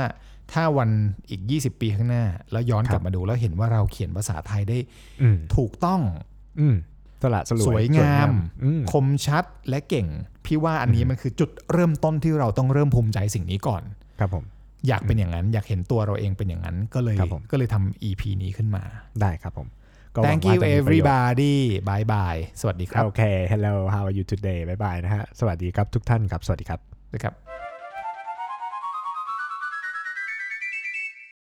[0.54, 0.90] ถ้าวัน
[1.30, 4.78] อีก 20 ปีข้างหน้า แล้วย้อนกลับมาดูแล้วเห็นว่าเราเขียนภาษาไทยได้
[5.22, 6.02] อืมถูกต้อง
[6.60, 6.76] อืม
[7.24, 8.30] สละสลวยสวยงาม
[8.64, 10.08] อืมคมชัดและเก่ง
[10.46, 13.82] พี่ว่าอันนี้มันคือจุดเริ่มต้นที่เราต้องเริ่มภูมิใจสิ่งนี้ก่อน
[14.20, 14.44] ครับผม
[14.88, 18.84] อยากเป็นอย่างนั้น อยากเห็นตัวเราเองเป็นอย่างนั้น ก็เลยครับผมก็เลยทำ EP นี้ขึ้นมา
[19.22, 19.68] ได้ครับผม
[20.16, 21.56] ก็หวัง Thank ว่า you จะมีประโยชน์ everybody
[21.90, 26.80] bye bye สวัสดีครับ โอเค hello how are you today บ๊ายบายนะฮะ สวัสดีครับทุกท่านครับ สวัสดีครับ
[27.14, 27.34] นะครับ